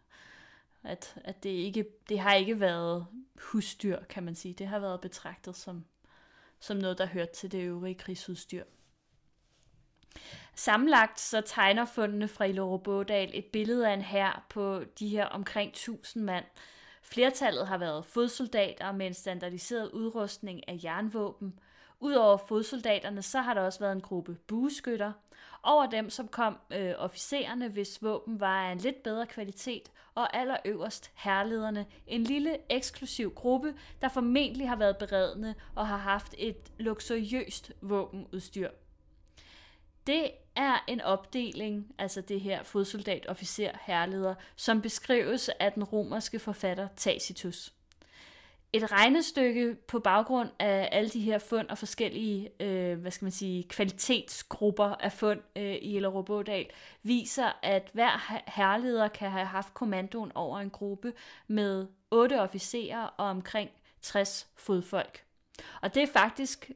[0.88, 3.06] At, at det ikke, det har ikke været
[3.42, 4.54] husdyr, kan man sige.
[4.54, 5.84] Det har været betragtet som,
[6.60, 8.64] som noget, der hørte til det øvrige krigsudstyr.
[10.54, 15.70] Sammenlagt så tegner fundene fra Ilorobodal et billede af en hær på de her omkring
[15.70, 16.44] 1000 mand.
[17.02, 21.58] Flertallet har været fodsoldater med en standardiseret udrustning af jernvåben.
[22.00, 25.12] Udover fodsoldaterne, så har der også været en gruppe bueskytter.
[25.62, 30.36] Over dem som kom øh, officererne, hvis våben var af en lidt bedre kvalitet, og
[30.36, 36.72] allerøverst herlederne, en lille eksklusiv gruppe, der formentlig har været beredne og har haft et
[36.78, 38.70] luksuriøst våbenudstyr.
[40.06, 46.38] Det er en opdeling, altså det her fodsoldat, officer, herleder, som beskrives af den romerske
[46.38, 47.72] forfatter Tacitus.
[48.72, 53.32] Et regnestykke på baggrund af alle de her fund og forskellige, øh, hvad skal man
[53.32, 56.66] sige, kvalitetsgrupper af fund øh, i Ellerobodal,
[57.02, 61.12] viser, at hver herleder kan have haft kommandoen over en gruppe
[61.46, 63.70] med otte officerer og omkring
[64.02, 65.24] 60 fodfolk.
[65.82, 66.70] Og det er faktisk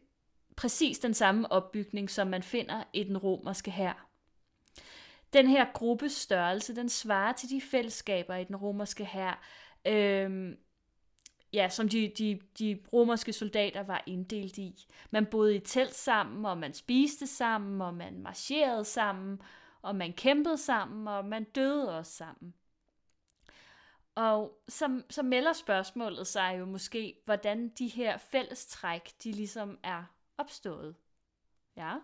[0.57, 4.09] præcis den samme opbygning, som man finder i den romerske hær.
[5.33, 9.43] Den her gruppes størrelse, den svarer til de fællesskaber i den romerske hær,
[9.87, 10.57] øh,
[11.53, 14.87] ja, som de, de, de romerske soldater var inddelt i.
[15.11, 19.43] Man boede i telt sammen, og man spiste sammen, og man marcherede sammen,
[19.83, 22.55] og man kæmpede sammen, og man døde også sammen.
[24.15, 30.05] Og så, så melder spørgsmålet sig jo måske, hvordan de her fællestræk, de ligesom er
[30.39, 30.95] opstået.
[31.77, 31.95] Ja.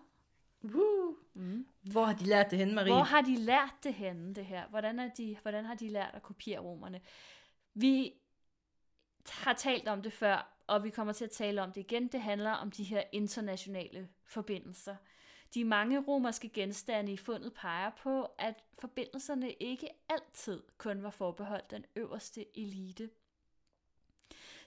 [0.63, 1.15] Woo.
[1.33, 1.67] Mm.
[1.81, 2.93] Hvor har de lært det henne, Marie?
[2.93, 4.67] Hvor har de lært det henne, det her?
[4.67, 7.01] Hvordan, er de, hvordan har de lært at kopiere romerne?
[7.73, 8.13] Vi
[9.29, 12.07] har talt om det før, og vi kommer til at tale om det igen.
[12.07, 14.95] Det handler om de her internationale forbindelser.
[15.53, 21.71] De mange romerske genstande i fundet peger på, at forbindelserne ikke altid kun var forbeholdt
[21.71, 23.09] den øverste elite.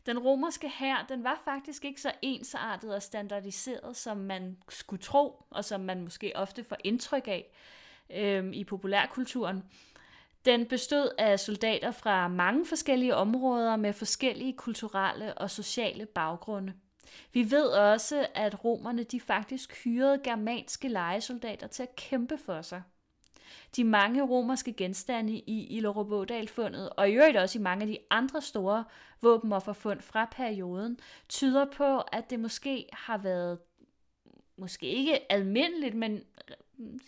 [0.07, 5.45] Den romerske hær, den var faktisk ikke så ensartet og standardiseret, som man skulle tro,
[5.51, 7.53] og som man måske ofte får indtryk af
[8.11, 9.65] øh, i populærkulturen.
[10.45, 16.73] Den bestod af soldater fra mange forskellige områder med forskellige kulturelle og sociale baggrunde.
[17.33, 22.83] Vi ved også, at romerne de faktisk hyrede germanske lejesoldater til at kæmpe for sig.
[23.77, 28.43] De mange romerske genstande i Ilorobodal-fundet, og i øvrigt også i mange af de andre
[28.43, 28.85] store
[29.21, 33.59] våbenofferfund fra perioden, tyder på, at det måske har været,
[34.57, 36.23] måske ikke almindeligt, men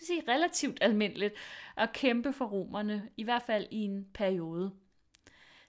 [0.07, 1.33] sige, relativt almindeligt
[1.77, 4.71] at kæmpe for romerne, i hvert fald i en periode.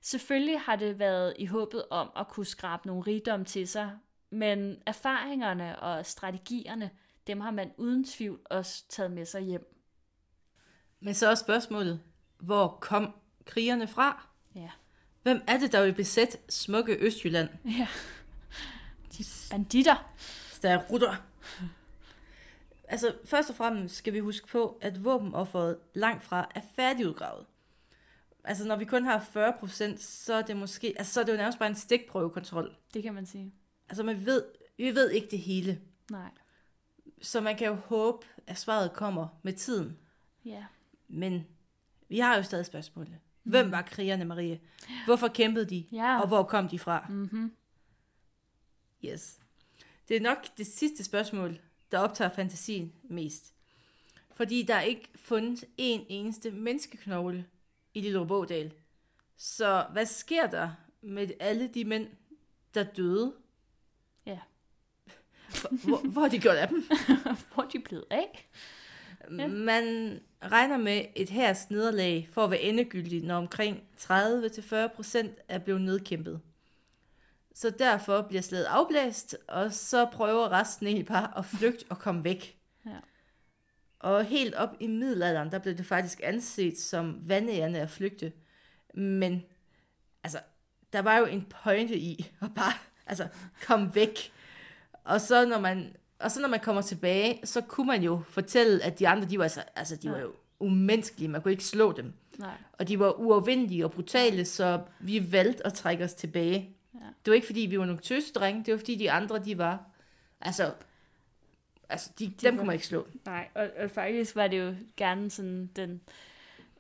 [0.00, 3.90] Selvfølgelig har det været i håbet om at kunne skrabe nogle rigdom til sig,
[4.30, 6.90] men erfaringerne og strategierne,
[7.26, 9.76] dem har man uden tvivl også taget med sig hjem.
[11.00, 12.00] Men så er spørgsmålet,
[12.38, 13.14] hvor kom
[13.44, 14.28] krigerne fra?
[14.54, 14.70] Ja.
[15.22, 17.48] Hvem er det, der vil besætte smukke Østjylland?
[17.64, 17.88] Ja.
[19.18, 20.12] De banditter.
[20.90, 21.14] rutter.
[22.88, 27.46] Altså, først og fremmest skal vi huske på, at våbenofferet langt fra er færdigudgravet.
[28.44, 31.32] Altså, når vi kun har 40 procent, så er det måske, altså, så er det
[31.32, 32.76] jo nærmest bare en stikprøvekontrol.
[32.94, 33.54] Det kan man sige.
[33.88, 34.44] Altså, man ved,
[34.76, 35.80] vi ved ikke det hele.
[36.10, 36.30] Nej.
[37.22, 39.98] Så man kan jo håbe, at svaret kommer med tiden.
[40.44, 40.64] Ja.
[41.08, 41.46] Men
[42.08, 43.18] vi har jo stadig spørgsmålet.
[43.42, 44.60] Hvem var krigerne, Marie?
[45.04, 45.86] Hvorfor kæmpede de?
[45.92, 46.20] Ja.
[46.20, 47.06] Og hvor kom de fra?
[47.08, 47.52] Mm-hmm.
[49.04, 49.40] Yes.
[50.08, 51.58] Det er nok det sidste spørgsmål,
[51.92, 53.52] der optager fantasien mest.
[54.34, 57.46] Fordi der er ikke fundet en eneste menneskeknogle
[57.94, 58.72] i Lille Bådal.
[59.36, 60.70] Så hvad sker der
[61.02, 62.08] med alle de mænd,
[62.74, 63.34] der døde?
[64.26, 64.38] Ja.
[65.84, 66.88] Hvor, hvor har de gjort af dem?
[67.54, 68.48] hvor er de blevet af?
[69.30, 69.46] Ja.
[69.46, 74.10] Man regner med et hærs nederlag for at være endegyldigt, når omkring 30-40%
[75.48, 76.40] er blevet nedkæmpet.
[77.56, 82.24] Så derfor bliver slaget afblæst, og så prøver resten egentlig bare at flygte og komme
[82.24, 82.58] væk.
[82.86, 82.98] Ja.
[83.98, 88.32] Og helt op i middelalderen, der blev det faktisk anset som vandærende at flygte.
[88.94, 89.42] Men
[90.24, 90.38] altså,
[90.92, 92.72] der var jo en pointe i at bare
[93.06, 93.28] altså,
[93.66, 94.32] komme væk.
[95.04, 98.84] Og så når man og så når man kommer tilbage, så kunne man jo fortælle,
[98.84, 100.12] at de andre, de var, altså, altså, de ja.
[100.12, 101.28] var jo umenneskelige.
[101.28, 102.12] Man kunne ikke slå dem.
[102.38, 102.54] Nej.
[102.72, 106.75] Og de var uovervindelige og brutale, så vi valgte at trække os tilbage.
[107.00, 107.06] Ja.
[107.06, 108.64] Det var ikke, fordi vi var nogle tøsdrenge.
[108.64, 109.84] Det var, fordi de andre, de var...
[110.40, 110.74] Altså,
[111.88, 113.06] altså de, de dem var, kunne man ikke slå.
[113.24, 116.00] Nej, og, og faktisk var det jo gerne sådan den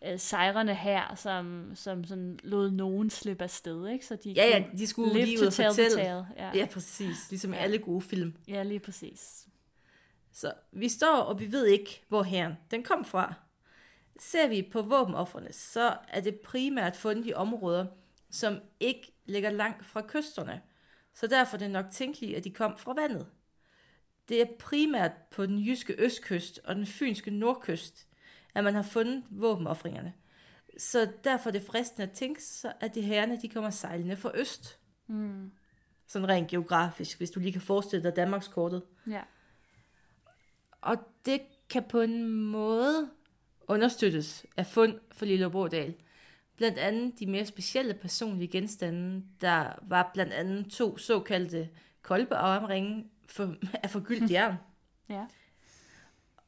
[0.04, 4.06] øh, sejrende her, som, som sådan lod nogen slippe afsted, ikke?
[4.06, 6.00] Så de ja, ja, de skulle lige ud og fortælle.
[6.36, 6.50] Ja.
[6.54, 7.30] ja, præcis.
[7.30, 7.58] Ligesom ja.
[7.58, 8.34] alle gode film.
[8.48, 9.48] Ja, lige præcis.
[10.32, 13.34] Så vi står, og vi ved ikke, hvor herren den kom fra.
[14.18, 17.86] Ser vi på våbenofferne, så er det primært fundet i områder,
[18.30, 20.62] som ikke ligger langt fra kysterne.
[21.14, 23.26] Så derfor er det nok tænkeligt, at de kom fra vandet.
[24.28, 28.06] det er primært på den jyske østkyst og den fynske nordkyst,
[28.54, 30.14] at man har fundet våbenoffringerne.
[30.78, 34.30] Så derfor er det fristende at tænke sig, at de herrene de kommer sejlende fra
[34.34, 34.78] øst.
[35.06, 35.52] Mm.
[36.06, 38.82] Sådan rent geografisk, hvis du lige kan forestille dig Danmarkskortet.
[39.06, 39.22] Ja.
[40.80, 43.10] Og det kan på en måde
[43.68, 45.94] understøttes af fund for Lille Brodal.
[46.56, 51.68] Blandt andet de mere specielle personlige genstande, der var blandt andet to såkaldte
[52.02, 54.54] kolbearmringe for, af forgyldt jern.
[55.08, 55.26] Ja.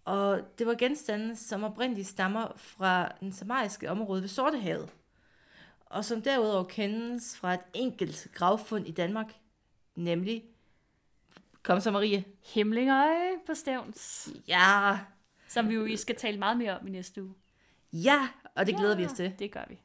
[0.05, 4.89] Og det var genstande, som oprindeligt stammer fra den samariske område ved Sortehavet.
[5.87, 9.33] Og som derudover kendes fra et enkelt gravfund i Danmark,
[9.95, 10.45] nemlig
[11.63, 12.25] Kom så, Marie.
[12.55, 14.99] Himlingøje på Stævns, Ja,
[15.49, 17.35] som vi jo skal tale meget mere om i næste uge.
[17.93, 19.35] ja, og det glæder vi os til.
[19.39, 19.79] Det gør vi.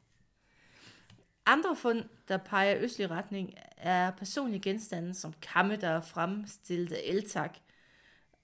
[1.46, 6.92] Andre fund, der peger i østlig retning, er personlige genstande som kamme, der er fremstillet
[6.92, 7.58] af eltak.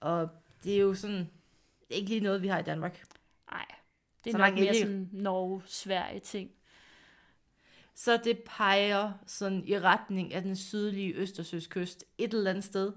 [0.00, 0.28] Og
[0.64, 1.30] det er jo sådan,
[1.90, 3.02] ikke lige noget, vi har i Danmark.
[3.50, 3.66] Nej,
[4.24, 6.50] det er Så nok mere elge- sådan Norge-Sverige ting.
[7.94, 12.92] Så det peger sådan i retning af den sydlige Østersøs kyst et eller andet sted.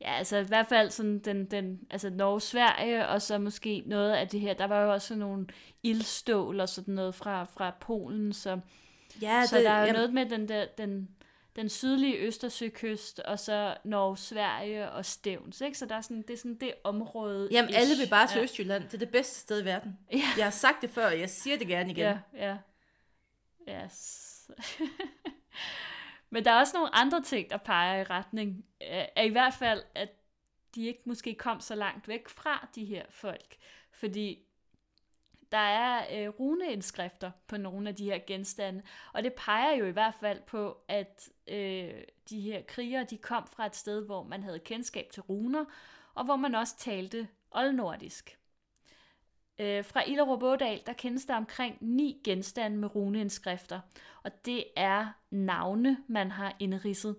[0.00, 4.28] Ja, altså i hvert fald sådan den, den altså Norge-Sverige, og så måske noget af
[4.28, 5.46] det her, der var jo også nogle
[5.82, 8.60] ildstål og sådan noget fra, fra Polen, så,
[9.22, 11.08] Ja, så der er jo noget med den der, den,
[11.56, 15.78] den sydlige Østersøkyst, og så Norge, Sverige og Stævns, ikke?
[15.78, 17.48] Så der er sådan, det er sådan det område.
[17.50, 18.42] Jamen, alle vil bare til ja.
[18.42, 18.84] Østjylland.
[18.84, 19.98] Det er det bedste sted i verden.
[20.12, 20.22] Ja.
[20.36, 22.04] Jeg har sagt det før, og jeg siger det gerne igen.
[22.04, 22.56] Ja, ja.
[23.84, 24.30] Yes.
[26.30, 29.82] Men der er også nogle andre ting, der peger i retning af i hvert fald,
[29.94, 30.08] at
[30.74, 33.56] de ikke måske kom så langt væk fra de her folk.
[33.92, 34.38] Fordi
[35.54, 38.82] der er øh, runeindskrifter på nogle af de her genstande,
[39.12, 41.90] og det peger jo i hvert fald på, at øh,
[42.30, 45.64] de her krigere, de kom fra et sted, hvor man havde kendskab til runer,
[46.14, 48.38] og hvor man også talte oldnordisk.
[49.58, 53.80] Øh, fra Illerup Ådal, der kendes der omkring ni genstande med runeindskrifter,
[54.22, 57.16] og det er navne, man har indridset.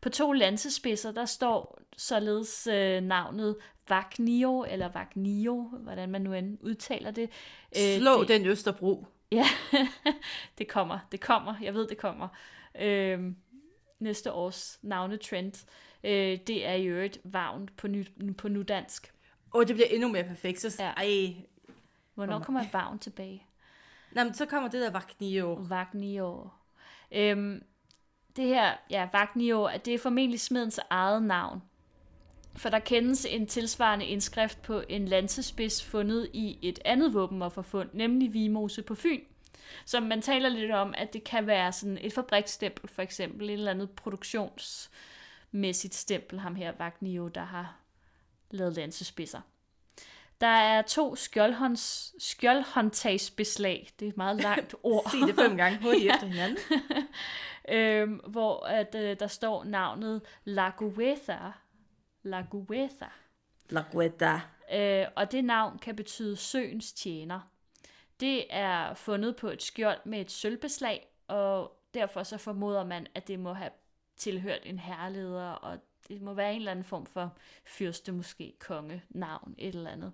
[0.00, 3.56] På to lansespidser, der står således øh, navnet
[3.88, 7.30] Vagnio, eller Vagnio, hvordan man nu end udtaler det.
[7.78, 9.06] Øh, Slå det, den Østerbro.
[9.32, 9.44] Ja,
[10.58, 12.28] det kommer, det kommer, jeg ved, det kommer.
[12.80, 13.32] Øh,
[13.98, 15.66] næste års navnetrend,
[16.04, 18.06] øh, det er i øvrigt vagn på, ny,
[18.38, 19.12] på nudansk.
[19.54, 20.60] Åh, det bliver endnu mere perfekt.
[20.60, 20.90] Så, Ja.
[20.90, 21.34] ej,
[22.14, 22.44] Hvornår Kommer.
[22.44, 23.46] kommer vagn tilbage?
[24.12, 25.52] Nå, men så kommer det der Vagnio.
[25.52, 26.48] Vagnio.
[27.12, 27.62] Øhm,
[28.36, 31.62] det her, ja, Vagnio, at det er formentlig smedens eget navn.
[32.56, 38.32] For der kendes en tilsvarende indskrift på en lansespids fundet i et andet våbenofferfund, nemlig
[38.32, 39.20] Vimose på Fyn.
[39.84, 43.52] Så man taler lidt om, at det kan være sådan et fabriksstempel, for eksempel et
[43.52, 47.76] eller andet produktionsmæssigt stempel, ham her Vagnio, der har
[48.50, 49.40] lavet lansespidser.
[50.40, 55.10] Der er to skjoldhånds, skjoldhåndtagsbeslag, det er et meget langt ord.
[55.10, 56.58] Sig det fem gange hurtigt efter hinanden.
[57.68, 61.50] øhm, hvor at, øh, der står navnet Laguetha.
[62.22, 63.06] Laguetha.
[63.70, 64.40] La Guetta.
[64.72, 67.40] Øh, og det navn kan betyde søens tjener.
[68.20, 73.28] Det er fundet på et skjold med et sølvbeslag, og derfor så formoder man, at
[73.28, 73.70] det må have
[74.16, 79.02] tilhørt en herleder, og det må være en eller anden form for fyrste, måske konge,
[79.08, 80.12] navn, et eller andet.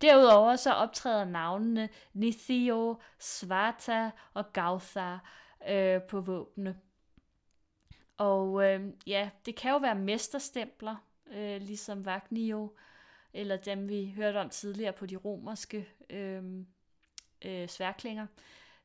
[0.00, 5.16] Derudover så optræder navnene Nithio, Svarta og Gautha
[5.68, 6.76] øh, på våbne.
[8.16, 10.96] Og øh, ja, det kan jo være mesterstempler,
[11.32, 12.72] øh, ligesom Vagnio,
[13.34, 16.42] eller dem vi hørte om tidligere på de romerske øh,
[17.44, 18.26] øh, sværklinger.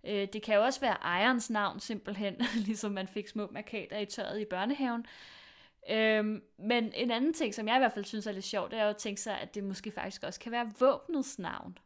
[0.03, 2.36] Øh, det kan jo også være ejerens navn simpelthen,
[2.67, 5.05] ligesom man fik små markader i tøjet i børnehaven.
[5.89, 8.80] Øhm, men en anden ting, som jeg i hvert fald synes er lidt sjovt, det
[8.80, 11.78] er jo at tænke sig, at det måske faktisk også kan være våbnets navn.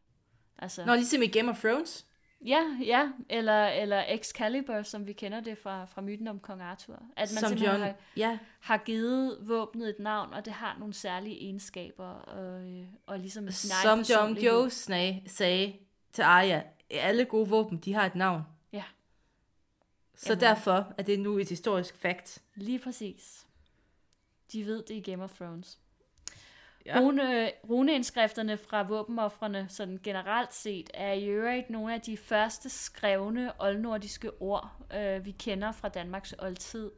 [0.58, 2.06] Altså, Nå, ligesom i Game of Thrones.
[2.46, 6.94] Ja, ja, eller, eller Excalibur, som vi kender det fra, fra myten om kong Arthur.
[6.94, 7.82] At man Som simpelthen John.
[7.82, 12.86] har, Ja, har givet våbnet et navn, og det har nogle særlige egenskaber, og, øh,
[13.06, 14.38] og ligesom som John.
[14.38, 15.76] Joe sag, sagde
[16.14, 18.42] til Arya, alle gode våben, de har et navn.
[18.74, 18.84] Ja.
[20.16, 20.42] Så Jamen.
[20.42, 22.42] derfor er det nu et historisk fakt.
[22.56, 23.48] Lige præcis.
[24.52, 25.80] De ved det i Game of Thrones.
[26.86, 27.00] Ja.
[27.00, 33.52] Rune, runeindskrifterne fra våbenoffrene, sådan generelt set, er i øvrigt nogle af de første skrevne
[33.60, 36.92] oldnordiske ord, øh, vi kender fra Danmarks oldtid.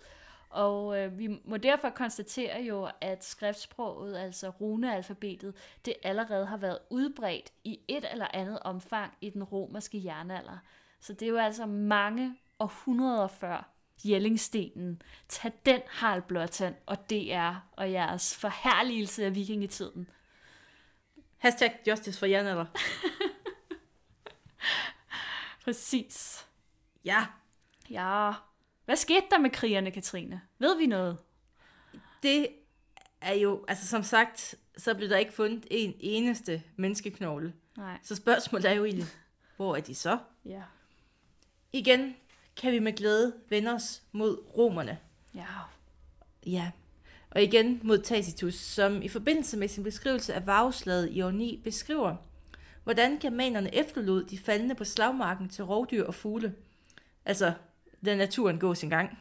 [0.50, 5.56] Og øh, vi må derfor konstatere jo, at skriftsproget, altså runealfabetet,
[5.86, 10.58] det allerede har været udbredt i et eller andet omfang i den romerske jernalder.
[11.00, 13.71] Så det er jo altså mange århundreder før
[14.06, 15.02] Jellingstenen.
[15.28, 20.10] Tag den, Harald Blåtand og DR og jeres forherligelse af vikingetiden.
[21.38, 22.66] Hashtag justice for jernalder.
[25.64, 26.47] Præcis.
[27.06, 27.26] Ja,
[27.89, 28.32] Ja.
[28.86, 30.41] Hvad skete der med krigerne, Katrine?
[30.60, 31.18] Ved vi noget?
[32.24, 32.47] det
[33.22, 37.54] er jo, altså som sagt, så blev der ikke fundet en eneste menneskeknogle.
[37.78, 37.99] Nej.
[38.04, 39.06] Så spørgsmålet er jo egentlig,
[39.56, 40.18] hvor er de så?
[40.45, 40.62] Ja.
[41.74, 42.16] Igen
[42.58, 44.97] kan vi med glæde vende os mod romerne.
[45.36, 45.45] Ja.
[46.45, 46.72] Ja,
[47.32, 51.62] og igen mod Tacitus, som i forbindelse med sin beskrivelse af Varvslaget i år 9
[51.64, 52.16] beskriver,
[52.84, 56.56] hvordan germanerne efterlod de faldende på slagmarken til rovdyr og fugle.
[57.26, 57.54] Altså,
[58.06, 59.18] den naturen går sin gang.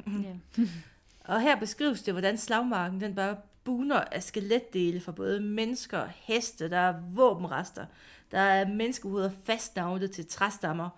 [0.56, 0.62] ja.
[1.24, 6.08] Og her beskrives det, hvordan slagmarken den bare buner af skeletdele fra både mennesker og
[6.14, 6.70] heste.
[6.70, 7.86] Der er våbenrester.
[8.30, 10.90] Der er menneskehoveder fastnavlet til træstammer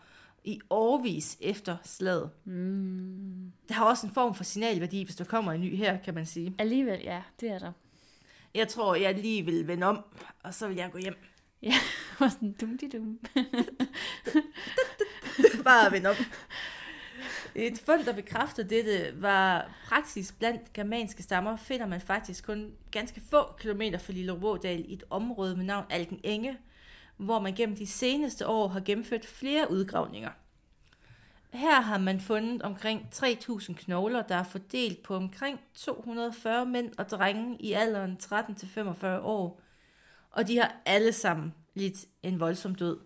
[0.44, 2.30] i årvis efter slaget.
[2.44, 3.52] Mm.
[3.68, 6.26] Der har også en form for signalværdi, hvis der kommer en ny her, kan man
[6.26, 6.54] sige.
[6.58, 7.72] Alligevel, ja, det er der.
[8.54, 10.04] Jeg tror, jeg lige vil vende om,
[10.42, 11.16] og så vil jeg gå hjem.
[11.62, 11.74] Ja,
[12.18, 13.18] og sådan dum de dum.
[15.64, 16.16] Bare vende om.
[17.54, 23.22] Et fund, der bekræfter dette, var praksis blandt germanske stammer, finder man faktisk kun ganske
[23.30, 26.58] få kilometer fra Lille Rådal i et område med navn Alken Enge,
[27.22, 30.30] hvor man gennem de seneste år har gennemført flere udgravninger.
[31.52, 37.10] Her har man fundet omkring 3.000 knogler, der er fordelt på omkring 240 mænd og
[37.10, 39.60] drenge i alderen 13-45 år,
[40.30, 42.98] og de har alle sammen lidt en voldsom død.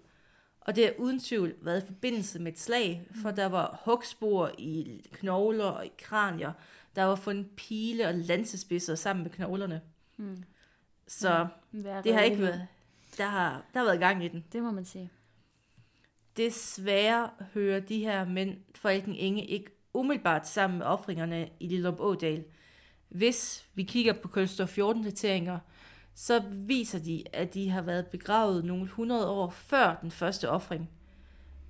[0.61, 4.51] Og det har uden tvivl været i forbindelse med et slag, for der var hugspor
[4.59, 6.53] i knogler og i kranier.
[6.97, 9.81] Der var fundet pile og lansespidser sammen med knoglerne.
[10.17, 10.43] Mm.
[11.09, 12.67] Så Vær det har ikke været...
[13.19, 14.45] Der har, der har været gang i den.
[14.53, 15.11] Det må man sige.
[16.37, 22.01] Desværre hører de her mænd fra Alken Inge ikke umiddelbart sammen med offringerne i Lillerup
[22.01, 22.45] Ådal.
[23.09, 25.59] Hvis vi kigger på Kølstor 14 dateringer,
[26.15, 30.91] så viser de, at de har været begravet nogle hundrede år før den første offring.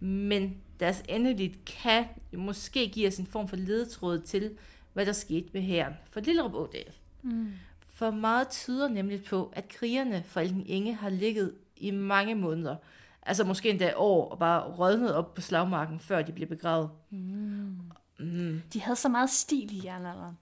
[0.01, 4.59] Men deres endeligt kan måske give os en form for ledetråd til,
[4.93, 6.93] hvad der skete med herren for Lillerup Ådal.
[7.23, 7.53] Mm.
[7.97, 12.77] For meget tyder nemlig på, at krigerne fra Alken Inge har ligget i mange måneder,
[13.23, 16.91] altså måske endda år, og bare rådnet op på slagmarken, før de blev begravet.
[17.11, 17.81] Mm.
[18.19, 18.63] Mm.
[18.73, 20.39] De havde så meget stil i jernalderen.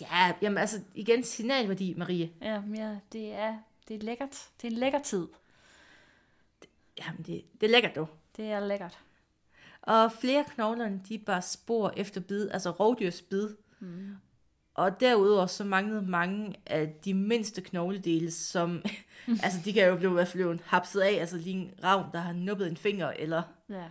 [0.00, 2.30] Ja, jamen altså igen signalværdi, Marie.
[2.40, 3.58] Ja, ja det er,
[3.88, 4.48] det er lækkert.
[4.62, 5.28] Det er en lækker tid.
[6.98, 8.08] Jamen det, det er lækkert dog.
[8.36, 8.98] Det er lækkert.
[9.82, 13.48] Og flere knoglerne, de bare spor efter bid, altså rovdyrs bid.
[13.80, 14.16] Mm.
[14.74, 18.82] Og derudover så manglede mange af de mindste knogledele, som,
[19.44, 22.18] altså de kan jo blive i hvert fald hapset af, altså lige en ravn, der
[22.18, 23.84] har nuppet en finger, eller, Ja,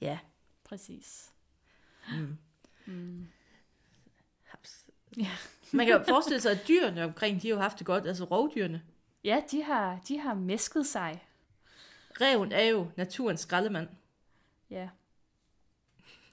[0.00, 0.18] ja,
[0.64, 1.30] præcis.
[2.12, 2.38] mm,
[2.86, 3.26] Mm.
[4.44, 4.86] haps.
[5.16, 5.30] Ja.
[5.72, 8.24] Man kan jo forestille sig, at dyrene omkring, de har jo haft det godt, altså
[8.24, 8.82] rovdyrene.
[9.24, 11.26] Ja, de har, de har mæsket sig.
[12.20, 13.88] Reven er jo naturens skraldemand.
[14.70, 14.88] Ja,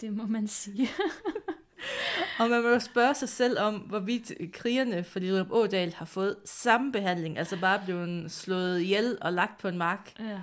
[0.02, 0.90] det må man sige.
[2.40, 6.36] Og man må jo spørge sig selv om, hvorvidt krigerne for Lillerup Ådal har fået
[6.46, 10.20] samme behandling, altså bare blevet slået ihjel og lagt på en mark.
[10.20, 10.40] ja.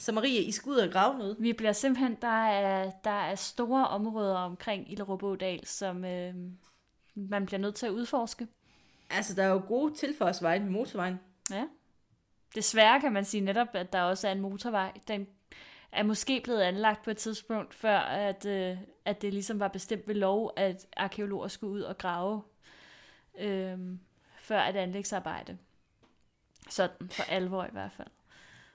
[0.00, 1.36] Så Marie, I skal ud og grave noget.
[1.38, 6.34] Vi bliver simpelthen, der er, der er store områder omkring Illerup Ådal, som øh,
[7.14, 8.46] man bliver nødt til at udforske.
[9.10, 11.20] Altså, der er jo gode tilfartsveje med motorvejen.
[11.50, 11.64] Ja.
[12.54, 14.92] Desværre kan man sige netop, at der også er en motorvej.
[15.08, 15.26] Den
[15.92, 20.08] er måske blevet anlagt på et tidspunkt, før at, øh, at det ligesom var bestemt
[20.08, 22.42] ved lov, at arkeologer skulle ud og grave
[23.38, 23.78] øh,
[24.36, 25.58] før et anlægsarbejde.
[26.70, 28.08] Sådan for alvor i hvert fald.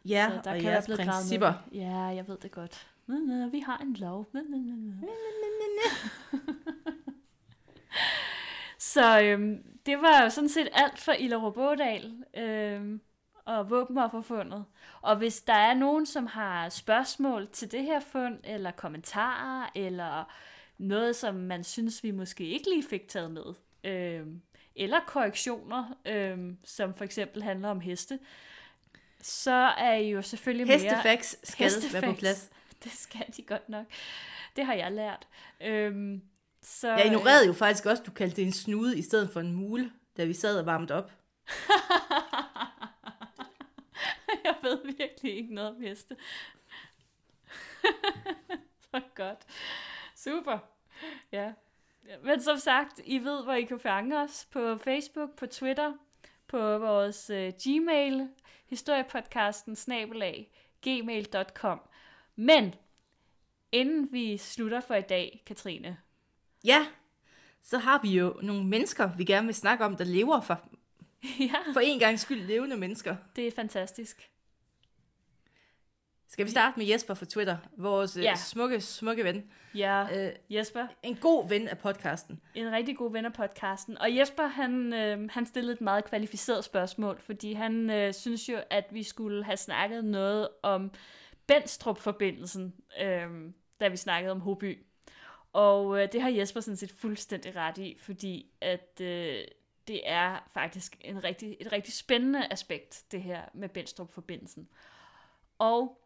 [0.06, 1.54] Ja, Så der og kan jeres gravet principper.
[1.72, 2.88] Ja, jeg ved det godt.
[3.08, 4.28] Nå, nå, Vi har en lov.
[4.34, 5.04] Nå, nå, nå, nå.
[8.80, 13.02] Så øhm, det var jo sådan set alt for Illerup Ådal øhm,
[13.46, 14.66] og våbenofferfundet.
[15.02, 20.34] Og hvis der er nogen, som har spørgsmål til det her fund, eller kommentarer, eller
[20.78, 23.44] noget, som man synes, vi måske ikke lige fik taget med,
[23.84, 24.42] øhm,
[24.76, 28.20] eller korrektioner, øhm, som for eksempel handler om heste,
[29.22, 30.78] så er I jo selvfølgelig mere...
[30.80, 31.94] Hestefacts skal Hestefacts.
[31.94, 32.50] være på plads.
[32.84, 33.86] Det skal de godt nok.
[34.56, 35.28] Det har jeg lært.
[35.62, 36.22] Øhm,
[36.62, 39.54] så, Jeg ignorerede jo faktisk også, du kaldte det en snude i stedet for en
[39.54, 41.12] mule, da vi sad og varmede op.
[44.46, 46.16] jeg ved virkelig ikke noget om heste.
[48.92, 49.40] så godt.
[50.16, 50.60] Super.
[51.32, 51.54] Ja.
[52.24, 55.94] Men som sagt, I ved, hvor I kan fange os på Facebook, på Twitter,
[56.48, 58.30] på vores uh, Gmail,
[58.66, 61.82] historiepodcasten snabelag, gmail.com.
[62.36, 62.76] Men
[63.72, 65.98] inden vi slutter for i dag, Katrine,
[66.64, 66.86] Ja,
[67.62, 70.70] så har vi jo nogle mennesker, vi gerne vil snakke om, der lever for,
[71.54, 73.16] ja, for en gang skyld levende mennesker.
[73.36, 74.30] det er fantastisk.
[76.34, 78.22] Skal vi starte med Jesper fra Twitter, vores Ja.
[78.22, 78.36] ja.
[78.36, 79.52] smukke, smukke ven.
[79.76, 82.40] Ja, Øh, Jesper, en god ven af podcasten.
[82.56, 83.98] en rigtig god ven af podcasten.
[83.98, 88.58] Og Jesper, han, øh, han stillede et meget kvalificeret spørgsmål, fordi han øh, synes jo,
[88.70, 90.92] at vi skulle have snakket noget om
[91.48, 93.28] Benstrup-forbindelsen, øh,
[93.80, 94.86] da vi snakkede om Hoby.
[95.54, 99.38] Og øh, det har Jesper sådan set fuldstændig ret i, fordi at øh,
[99.88, 104.68] det er faktisk en rigtig, et rigtig spændende aspekt, det her med Benstrup-forbindelsen.
[105.60, 106.00] Og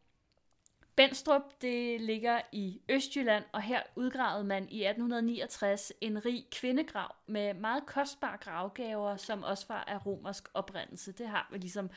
[0.97, 7.53] Benstrup, det ligger i Østjylland, og her udgravede man i 1869 en rig kvindegrav med
[7.53, 11.11] meget kostbare gravgaver, som også var af romersk oprindelse.
[11.11, 11.89] Det har vi ligesom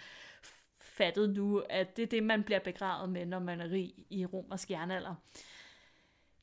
[0.81, 4.27] fattet nu, at det er det, man bliver begravet med, når man er rig i
[4.27, 5.15] romersk jernalder.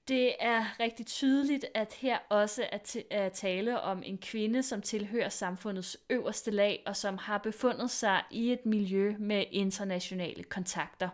[0.08, 4.82] Det er rigtig tydeligt, at her også er, t- er tale om en kvinde, som
[4.82, 11.10] tilhører samfundets øverste lag, og som har befundet sig i et miljø med internationale kontakter.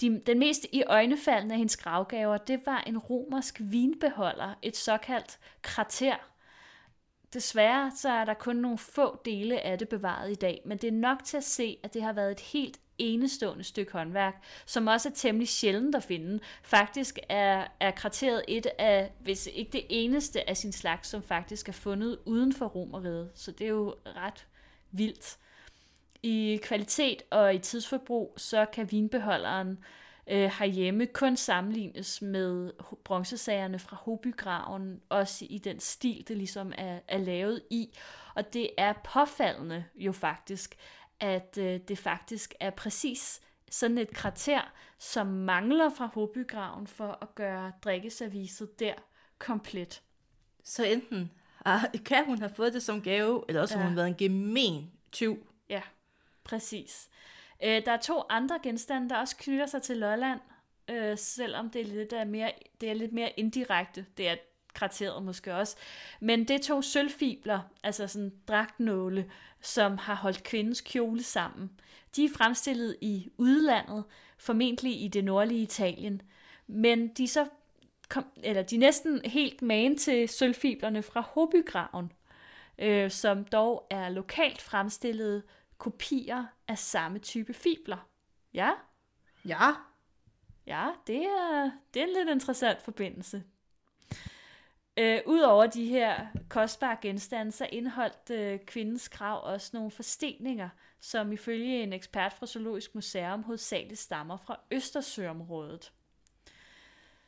[0.00, 5.38] De, den mest i øjnefaldende af hendes gravgaver, det var en romersk vinbeholder, et såkaldt
[5.62, 6.16] krater.
[7.32, 10.88] Desværre så er der kun nogle få dele af det bevaret i dag, men det
[10.88, 14.86] er nok til at se, at det har været et helt enestående stykke håndværk, som
[14.86, 16.40] også er temmelig sjældent at finde.
[16.62, 21.68] Faktisk er, er krateret et af, hvis ikke det eneste af sin slags, som faktisk
[21.68, 23.30] er fundet uden for romeriet.
[23.34, 24.46] Så det er jo ret
[24.90, 25.38] vildt.
[26.22, 29.78] I kvalitet og i tidsforbrug, så kan vinbeholderen
[30.30, 32.72] øh, herhjemme kun sammenlignes med
[33.04, 37.96] bronzesagerne fra Hobygraven, også i den stil, det ligesom er, er lavet i.
[38.34, 40.76] Og det er påfaldende jo faktisk,
[41.20, 43.40] at øh, det faktisk er præcis
[43.70, 48.94] sådan et krater, som mangler fra Hobygraven for at gøre drikkeservicet der
[49.38, 50.02] komplet.
[50.64, 51.30] Så enten
[51.66, 53.80] har, kan hun have fået det som gave, eller også ja.
[53.80, 55.46] har hun været en gemen tyv.
[55.68, 55.82] Ja,
[56.48, 57.08] præcis.
[57.64, 60.40] Øh, der er to andre genstande, der også knytter sig til Lolland,
[60.90, 64.06] øh, selvom det er, lidt er mere, det er lidt mere indirekte.
[64.16, 64.36] Det er
[64.74, 65.76] krateret måske også.
[66.20, 69.30] Men det er to sølvfibler, altså sådan dragtnåle,
[69.60, 71.70] som har holdt kvindens kjole sammen.
[72.16, 74.04] De er fremstillet i udlandet,
[74.38, 76.22] formentlig i det nordlige Italien.
[76.66, 77.46] Men de er så
[78.08, 82.12] kom, eller de er næsten helt magen til sølvfiblerne fra Hobygraven,
[82.78, 85.42] øh, som dog er lokalt fremstillet
[85.78, 88.08] kopier af samme type fibler.
[88.54, 88.70] Ja,
[89.44, 89.70] Ja.
[90.66, 93.44] ja, det er, det er en lidt interessant forbindelse.
[94.96, 100.68] Øh, Udover de her kostbare genstande, så indeholdt øh, kvindens grav også nogle forsteninger,
[101.00, 105.92] som ifølge en ekspert fra Zoologisk Museum hovedsageligt stammer fra Østersøområdet.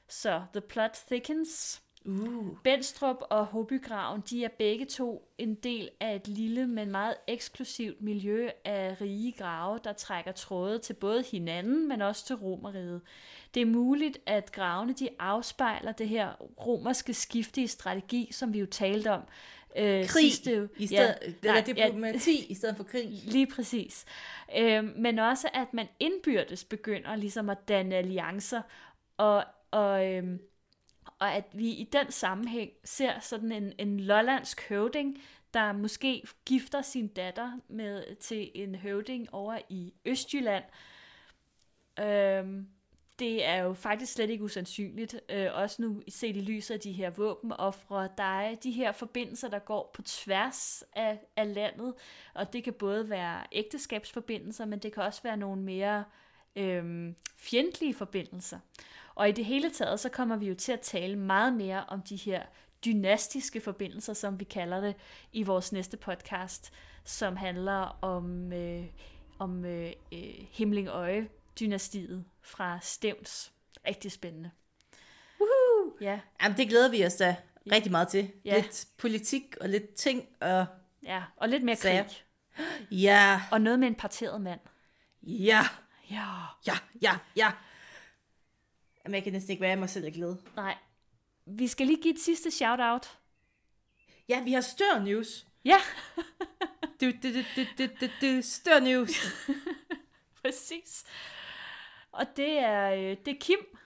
[0.09, 1.83] Så The Plot Thickens.
[2.05, 2.57] Uh.
[2.65, 8.03] Benstrup og Hobygraven, de er begge to en del af et lille, men meget eksklusivt
[8.03, 13.01] miljø af rige grave, der trækker tråde til både hinanden, men også til romeriet.
[13.55, 16.33] Det er muligt, at gravene de afspejler det her
[16.67, 19.23] romerske skifte i strategi, som vi jo talte om.
[19.77, 23.11] Øh, Krig sidste, i stedet, ja, nej, eller diplomati i stedet for krig.
[23.33, 24.05] Lige præcis.
[24.59, 28.63] Øh, men også, at man indbyrdes begynder ligesom at danne alliancer,
[29.17, 30.39] og, og, øh,
[31.21, 35.23] og at vi i den sammenhæng ser sådan en, en lollandsk høvding,
[35.55, 40.65] der måske gifter sin datter med til en høvding over i Østjylland.
[42.01, 42.69] Øhm,
[43.19, 46.93] det er jo faktisk slet ikke usandsynligt, øh, også nu set i lyset af de
[46.93, 48.09] her våbenoffre.
[48.17, 51.95] Der er de her forbindelser, der går på tværs af, af landet,
[52.35, 56.05] og det kan både være ægteskabsforbindelser, men det kan også være nogle mere
[56.57, 58.59] øh, fjendtlige forbindelser.
[59.21, 62.03] Og i det hele taget, så kommer vi jo til at tale meget mere om
[62.03, 62.43] de her
[62.85, 64.95] dynastiske forbindelser, som vi kalder det,
[65.33, 66.73] i vores næste podcast,
[67.05, 68.85] som handler om, øh,
[69.39, 70.19] om øh, øh,
[70.51, 73.53] Himlingøje-dynastiet fra Stævns.
[73.89, 74.51] Rigtig spændende.
[75.41, 75.97] Woohoo!
[76.01, 77.37] Ja, Jamen, det glæder vi os da
[77.73, 78.31] rigtig meget til.
[78.45, 78.57] Ja.
[78.57, 80.67] Lidt politik og lidt ting, og
[81.03, 81.23] ja.
[81.37, 82.05] Og lidt mere Sager.
[82.05, 82.25] krig.
[82.91, 84.61] ja, Og noget med en parteret mand.
[85.23, 85.61] ja,
[86.11, 86.25] Ja.
[86.67, 87.53] ja, ja, ja.
[89.11, 90.43] Jamen, jeg kan næsten ikke være mig selv af glæde.
[90.57, 90.79] Nej.
[91.47, 93.19] Vi skal lige give et sidste shout-out.
[94.29, 95.47] Ja, vi har stør news.
[95.65, 95.77] Ja,
[97.01, 99.11] Du, du, du, du, du, du, du, stør news.
[100.43, 101.05] Præcis.
[102.13, 103.79] Og det er, øh, det er Kim,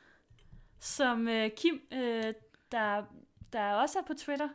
[0.80, 2.34] som øh, Kim, øh,
[2.72, 3.04] der,
[3.52, 4.48] der også er på Twitter,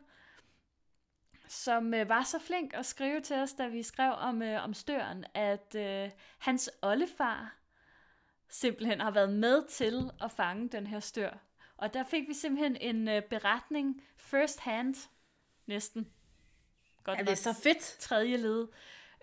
[1.48, 4.74] som øh, var så flink at skrive til os, da vi skrev om, øh, om
[4.74, 7.59] støren, at øh, hans oldefar
[8.50, 11.38] simpelthen har været med til at fange den her stør.
[11.78, 14.96] Og der fik vi simpelthen en øh, beretning first hand
[15.66, 16.08] næsten.
[17.04, 17.96] Godt Ja, det er så fedt.
[18.00, 18.68] tredje led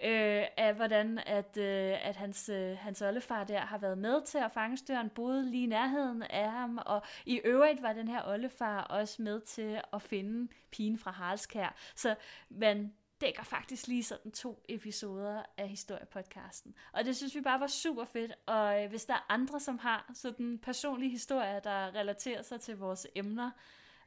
[0.02, 4.38] øh, af, hvordan at, øh, at hans, øh, hans oldefar der har været med til
[4.38, 8.28] at fange støren, boede lige i nærheden af ham, og i øvrigt var den her
[8.28, 11.74] oldefar også med til at finde pigen fra Haraldskær.
[11.94, 12.14] Så
[12.48, 16.74] man dækker faktisk lige sådan to episoder af historiepodcasten.
[16.92, 19.78] Og det synes vi bare var super fedt, og øh, hvis der er andre, som
[19.78, 23.50] har sådan personlige historier, der relaterer sig til vores emner,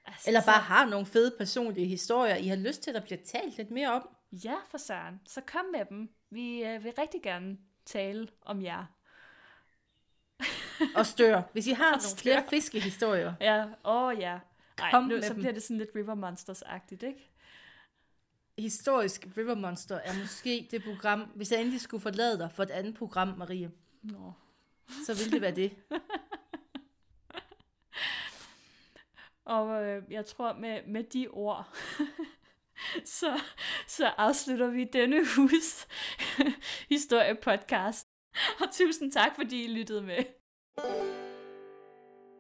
[0.06, 3.02] altså, Eller så- bare har nogle fede personlige historier, I har lyst til, at der
[3.02, 4.10] bliver talt lidt mere om.
[4.32, 5.20] Ja, for søren.
[5.26, 6.10] Så kom med dem.
[6.30, 8.86] Vi øh, vil rigtig gerne tale om jer.
[10.96, 11.42] Og stør.
[11.54, 12.22] Hvis I har nogle stør.
[12.22, 14.40] flere fiskehistorier, Ja, åh oh, ja.
[14.78, 15.38] Ej, Kom nu, med så dem.
[15.42, 17.32] bliver det sådan lidt River Monsters-agtigt, ikke?
[18.62, 22.70] Historisk River Monster er måske det program, hvis jeg endelig skulle forlade dig for et
[22.70, 23.72] andet program, Marie,
[24.04, 24.34] Nå.
[25.06, 25.72] så ville det være det.
[29.46, 31.76] Og øh, jeg tror, med, med de ord,
[33.20, 33.40] så,
[33.88, 35.88] så afslutter vi denne hus
[36.96, 38.08] historiepodcast.
[38.60, 40.24] Og tusind tak, fordi I lyttede med.